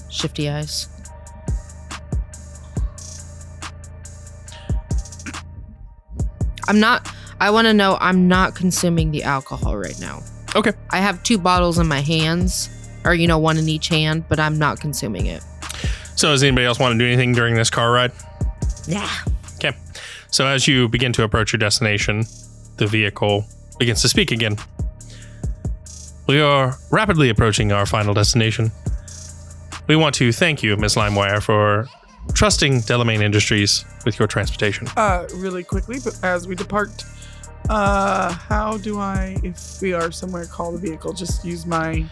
Shifty 0.09 0.49
eyes. 0.49 0.87
I'm 6.67 6.79
not. 6.79 7.09
I 7.39 7.49
want 7.49 7.67
to 7.67 7.73
know. 7.73 7.97
I'm 7.99 8.27
not 8.27 8.55
consuming 8.55 9.11
the 9.11 9.23
alcohol 9.23 9.77
right 9.77 9.99
now. 9.99 10.21
Okay. 10.55 10.73
I 10.91 10.97
have 10.97 11.21
two 11.23 11.37
bottles 11.37 11.77
in 11.77 11.87
my 11.87 12.01
hands, 12.01 12.69
or 13.05 13.13
you 13.13 13.27
know, 13.27 13.37
one 13.37 13.57
in 13.57 13.67
each 13.67 13.87
hand, 13.87 14.25
but 14.29 14.39
I'm 14.39 14.57
not 14.57 14.79
consuming 14.79 15.25
it. 15.25 15.43
So, 16.15 16.29
does 16.29 16.43
anybody 16.43 16.65
else 16.65 16.79
want 16.79 16.93
to 16.93 16.97
do 16.97 17.05
anything 17.05 17.33
during 17.33 17.55
this 17.55 17.69
car 17.69 17.91
ride? 17.91 18.11
Yeah. 18.87 19.09
Okay. 19.55 19.75
So 20.33 20.47
as 20.47 20.67
you 20.67 20.89
begin 20.89 21.13
to 21.13 21.23
approach 21.23 21.53
your 21.53 21.59
destination, 21.59 22.25
the 22.77 22.87
vehicle 22.87 23.45
begins 23.77 24.01
to 24.01 24.09
speak 24.09 24.31
again. 24.31 24.57
We 26.27 26.39
are 26.39 26.75
rapidly 26.89 27.29
approaching 27.29 27.71
our 27.71 27.85
final 27.85 28.13
destination. 28.13 28.71
We 29.87 29.95
want 29.95 30.15
to 30.15 30.31
thank 30.31 30.63
you, 30.63 30.75
Ms. 30.77 30.95
Limewire, 30.95 31.41
for 31.41 31.87
trusting 32.33 32.81
Delamain 32.81 33.21
Industries 33.21 33.85
with 34.05 34.17
your 34.19 34.27
transportation. 34.27 34.87
Uh, 34.97 35.27
really 35.35 35.63
quickly, 35.63 35.97
but 36.03 36.17
as 36.23 36.47
we 36.47 36.55
depart, 36.55 37.03
uh, 37.69 38.31
how 38.33 38.77
do 38.77 38.99
I, 38.99 39.37
if 39.43 39.81
we 39.81 39.93
are 39.93 40.11
somewhere, 40.11 40.45
call 40.45 40.71
the 40.71 40.77
vehicle? 40.77 41.13
Just 41.13 41.45
use 41.45 41.65
my. 41.65 42.05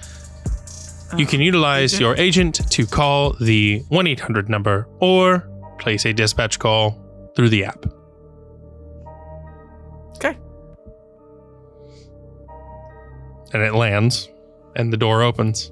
uh, 1.11 1.17
You 1.17 1.25
can 1.25 1.41
utilize 1.41 1.93
agent? 1.93 2.01
your 2.01 2.15
agent 2.17 2.71
to 2.71 2.85
call 2.85 3.33
the 3.41 3.83
1 3.89 4.07
800 4.07 4.49
number 4.49 4.87
or 4.99 5.47
place 5.79 6.05
a 6.05 6.13
dispatch 6.13 6.59
call 6.59 6.97
through 7.35 7.49
the 7.49 7.65
app. 7.65 7.85
Okay. 10.15 10.37
And 13.53 13.63
it 13.63 13.73
lands, 13.73 14.29
and 14.75 14.93
the 14.93 14.97
door 14.97 15.23
opens. 15.23 15.71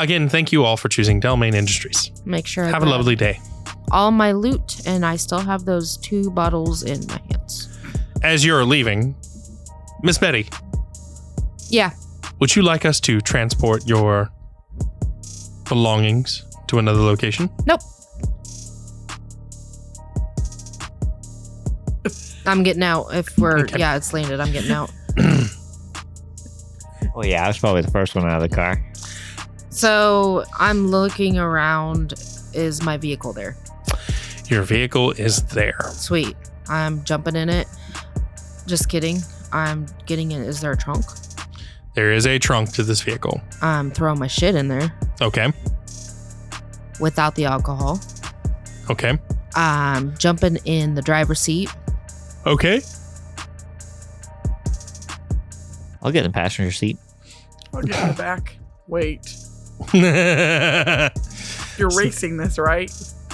Again, 0.00 0.28
thank 0.30 0.50
you 0.50 0.64
all 0.64 0.76
for 0.78 0.88
choosing 0.88 1.20
Delamain 1.20 1.54
Industries. 1.54 2.10
Make 2.24 2.46
sure 2.46 2.64
I 2.64 2.68
Have 2.68 2.76
a 2.82 2.86
grab 2.86 2.96
lovely 2.96 3.16
day. 3.16 3.38
all 3.90 4.10
my 4.10 4.32
loot, 4.32 4.80
and 4.86 5.04
I 5.04 5.16
still 5.16 5.40
have 5.40 5.66
those 5.66 5.98
two 5.98 6.30
bottles 6.30 6.82
in 6.82 7.06
my 7.06 7.20
hands. 7.30 7.68
As 8.22 8.44
you're 8.44 8.64
leaving, 8.64 9.14
Miss 10.02 10.16
Betty, 10.16 10.48
Yeah. 11.68 11.90
would 12.38 12.56
you 12.56 12.62
like 12.62 12.86
us 12.86 12.98
to 13.00 13.20
transport 13.20 13.86
your 13.86 14.30
belongings 15.68 16.44
to 16.68 16.78
another 16.78 17.00
location? 17.00 17.50
Nope. 17.66 17.80
I'm 22.46 22.62
getting 22.62 22.82
out. 22.82 23.08
If 23.12 23.36
we're 23.38 23.58
Okay. 23.60 23.78
yeah, 23.78 23.96
it's 23.96 24.12
landed. 24.14 24.40
I'm 24.40 24.50
getting 24.50 24.72
out. 24.72 24.90
Oh 27.16 27.24
yeah, 27.24 27.44
I 27.44 27.48
was 27.48 27.58
probably 27.58 27.82
the 27.82 27.90
first 27.90 28.14
one 28.14 28.24
out 28.24 28.40
of 28.40 28.48
the 28.48 28.54
car. 28.54 28.80
So 29.70 30.44
I'm 30.58 30.88
looking 30.88 31.38
around. 31.38 32.14
Is 32.52 32.82
my 32.82 32.96
vehicle 32.96 33.32
there? 33.32 33.56
Your 34.48 34.62
vehicle 34.62 35.12
is 35.12 35.42
there. 35.44 35.78
Sweet. 35.92 36.36
I'm 36.68 37.04
jumping 37.04 37.36
in 37.36 37.48
it. 37.48 37.68
Just 38.66 38.88
kidding. 38.88 39.20
I'm 39.52 39.86
getting 40.06 40.32
in. 40.32 40.42
Is 40.42 40.60
there 40.60 40.72
a 40.72 40.76
trunk? 40.76 41.04
There 41.94 42.12
is 42.12 42.26
a 42.26 42.38
trunk 42.38 42.72
to 42.72 42.82
this 42.82 43.00
vehicle. 43.02 43.40
I'm 43.62 43.90
throwing 43.90 44.18
my 44.18 44.26
shit 44.26 44.54
in 44.54 44.68
there 44.68 44.92
Okay. 45.20 45.52
without 47.00 47.34
the 47.36 47.44
alcohol. 47.46 48.00
Okay. 48.88 49.18
I'm 49.54 50.16
jumping 50.18 50.56
in 50.64 50.94
the 50.94 51.02
driver's 51.02 51.40
seat. 51.40 51.68
Okay. 52.46 52.80
I'll 56.02 56.10
get 56.12 56.24
in 56.24 56.30
the 56.30 56.34
passenger 56.34 56.72
seat. 56.72 56.96
I'll 57.74 57.82
get 57.82 58.00
in 58.02 58.08
the 58.08 58.14
back. 58.14 58.56
Wait. 58.86 59.36
Yeah. 59.92 61.10
You're 61.78 61.90
racing 61.96 62.36
this, 62.36 62.58
right? 62.58 62.90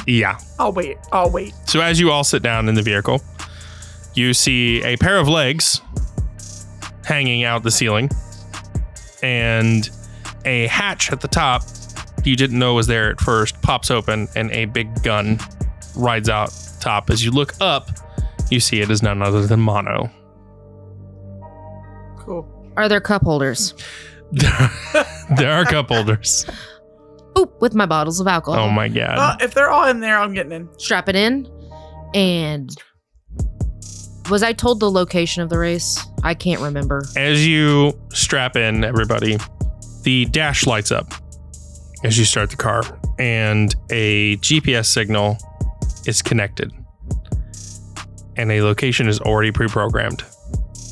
Yeah. 0.07 0.39
I'll 0.59 0.73
wait. 0.73 0.99
I'll 1.13 1.31
wait. 1.31 1.53
So 1.67 1.81
as 1.81 1.99
you 1.99 2.11
all 2.11 2.25
sit 2.25 2.43
down 2.43 2.69
in 2.69 2.75
the 2.75 2.83
vehicle, 2.83 3.23
you 4.15 4.35
see 4.35 4.83
a 4.83 4.97
pair 4.97 5.19
of 5.19 5.29
legs 5.29 5.81
hanging 7.05 7.45
out 7.45 7.63
the 7.63 7.71
ceiling 7.71 8.11
and 9.23 9.91
a 10.45 10.67
hatch 10.69 11.13
at 11.13 11.21
the 11.21 11.29
top 11.29 11.63
you 12.27 12.37
didn't 12.37 12.59
know 12.59 12.75
was 12.75 12.89
there 12.89 13.11
at 13.11 13.21
first 13.21 13.61
pops 13.63 13.91
open 13.91 14.29
and 14.35 14.51
a 14.51 14.65
big 14.67 15.03
gun 15.03 15.39
rides 15.95 16.29
out 16.29 16.53
top. 16.81 17.09
As 17.09 17.25
you 17.25 17.31
look 17.31 17.55
up, 17.61 17.91
you 18.51 18.61
see 18.61 18.81
it 18.81 18.91
is 18.91 19.03
none 19.03 19.23
other 19.23 19.47
than 19.47 19.61
Mono. 19.61 20.11
Cool. 22.19 22.73
Are 22.77 22.89
there 22.89 23.01
cup 23.01 23.23
holders? 23.23 23.75
there 25.37 25.53
are 25.53 25.65
cup 25.65 25.89
holders. 25.89 26.47
Oop, 27.39 27.61
with 27.61 27.75
my 27.75 27.87
bottles 27.87 28.21
of 28.21 28.27
alcohol. 28.27 28.65
Oh 28.65 28.71
my 28.71 28.89
god. 28.89 29.17
Well, 29.17 29.37
if 29.41 29.55
they're 29.55 29.71
all 29.71 29.89
in 29.89 30.01
there, 30.01 30.19
I'm 30.19 30.33
getting 30.33 30.53
in. 30.53 30.69
Strap 30.79 31.09
it 31.09 31.17
in. 31.17 31.49
And 32.15 32.71
was 34.31 34.43
I 34.43 34.53
told 34.53 34.81
the 34.81 34.91
location 34.91 35.43
of 35.43 35.51
the 35.51 35.59
race? 35.59 36.05
I 36.23 36.35
can't 36.35 36.61
remember. 36.61 37.05
As 37.17 37.47
you 37.47 37.99
strap 38.13 38.57
in, 38.57 38.85
everybody, 38.85 39.39
the 40.03 40.25
dash 40.27 40.67
lights 40.67 40.91
up 40.91 41.13
as 42.05 42.19
you 42.19 42.25
start 42.25 42.51
the 42.51 42.57
car. 42.57 42.83
and 43.19 43.75
a 43.91 44.37
GPS 44.39 44.87
signal 44.87 45.39
is 46.07 46.21
connected, 46.23 46.71
and 48.37 48.53
a 48.53 48.63
location 48.63 49.09
is 49.09 49.21
already 49.21 49.51
pre 49.53 49.69
programmed. 49.69 50.23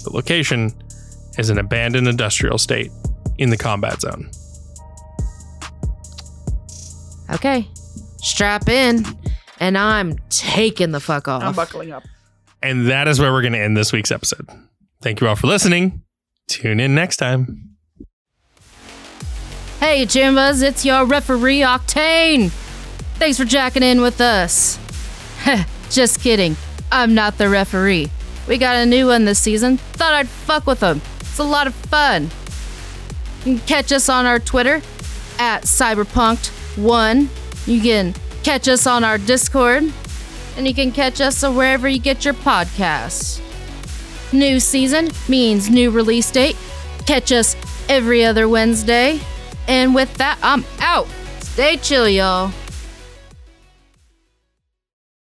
The 0.05 0.11
location 0.13 0.73
is 1.39 1.51
an 1.51 1.59
abandoned 1.59 2.09
industrial 2.09 2.59
state 2.59 2.91
in 3.39 3.51
the 3.51 3.57
combat 3.57 4.01
zone. 4.01 4.31
Okay, 7.33 7.69
strap 8.19 8.69
in, 8.69 9.05
and 9.61 9.79
I'm 9.79 10.17
taking 10.29 10.91
the 10.91 11.01
fuck 11.01 11.27
off. 11.29 11.43
I'm 11.43 11.55
buckling 11.55 11.93
up. 11.93 12.05
And 12.63 12.89
that 12.89 13.09
is 13.09 13.19
where 13.19 13.33
we're 13.33 13.43
going 13.43 13.53
to 13.55 13.61
end 13.61 13.77
this 13.77 13.93
week's 13.93 14.11
episode. 14.11 14.49
Thank 15.03 15.21
you 15.21 15.29
all 15.29 15.37
for 15.37 15.47
listening. 15.47 16.03
Tune 16.49 16.81
in 16.81 16.95
next 16.95 17.17
time. 17.19 17.77
Hey, 19.81 20.07
Choombas, 20.07 20.63
it's 20.63 20.85
your 20.85 21.05
referee 21.05 21.61
Octane. 21.61 22.51
Thanks 23.19 23.39
for 23.39 23.45
jacking 23.45 23.83
in 23.83 24.01
with 24.01 24.21
us. 24.21 24.79
Just 25.91 26.21
kidding. 26.21 26.57
I'm 26.91 27.15
not 27.15 27.37
the 27.39 27.49
referee. 27.49 28.11
We 28.49 28.59
got 28.59 28.77
a 28.77 28.87
new 28.87 29.07
one 29.07 29.25
this 29.25 29.39
season. 29.39 29.77
Thought 29.77 30.15
I'd 30.15 30.29
fuck 30.29 30.67
with 30.67 30.81
them. 30.81 31.01
It's 31.21 31.39
a 31.39 31.45
lot 31.45 31.67
of 31.67 31.75
fun. 31.75 32.31
You 33.45 33.59
can 33.59 33.67
catch 33.67 33.93
us 33.93 34.09
on 34.09 34.25
our 34.25 34.39
Twitter 34.39 34.81
at 35.39 35.65
Cyberpunked1. 35.65 37.29
You 37.67 37.81
can 37.81 38.15
catch 38.43 38.69
us 38.69 38.87
on 38.87 39.05
our 39.05 39.19
Discord. 39.19 39.93
And 40.57 40.69
you 40.69 40.75
can 40.75 40.93
catch 40.93 41.21
us 41.21 41.43
wherever 41.43 41.89
you 41.89 41.99
get 41.99 42.25
your 42.25 42.35
podcasts. 42.35 43.41
New 44.33 44.61
season 44.61 45.09
means 45.29 45.69
new 45.69 45.91
release 45.91 46.31
date. 46.31 46.57
Catch 47.07 47.33
us 47.33 47.57
every 47.89 48.25
other 48.25 48.49
Wednesday. 48.49 49.21
And 49.69 49.95
with 49.95 50.15
that, 50.15 50.39
I'm 50.43 50.65
out. 50.81 51.09
Stay 51.41 51.77
chill, 51.77 52.09
y'all. 52.09 52.53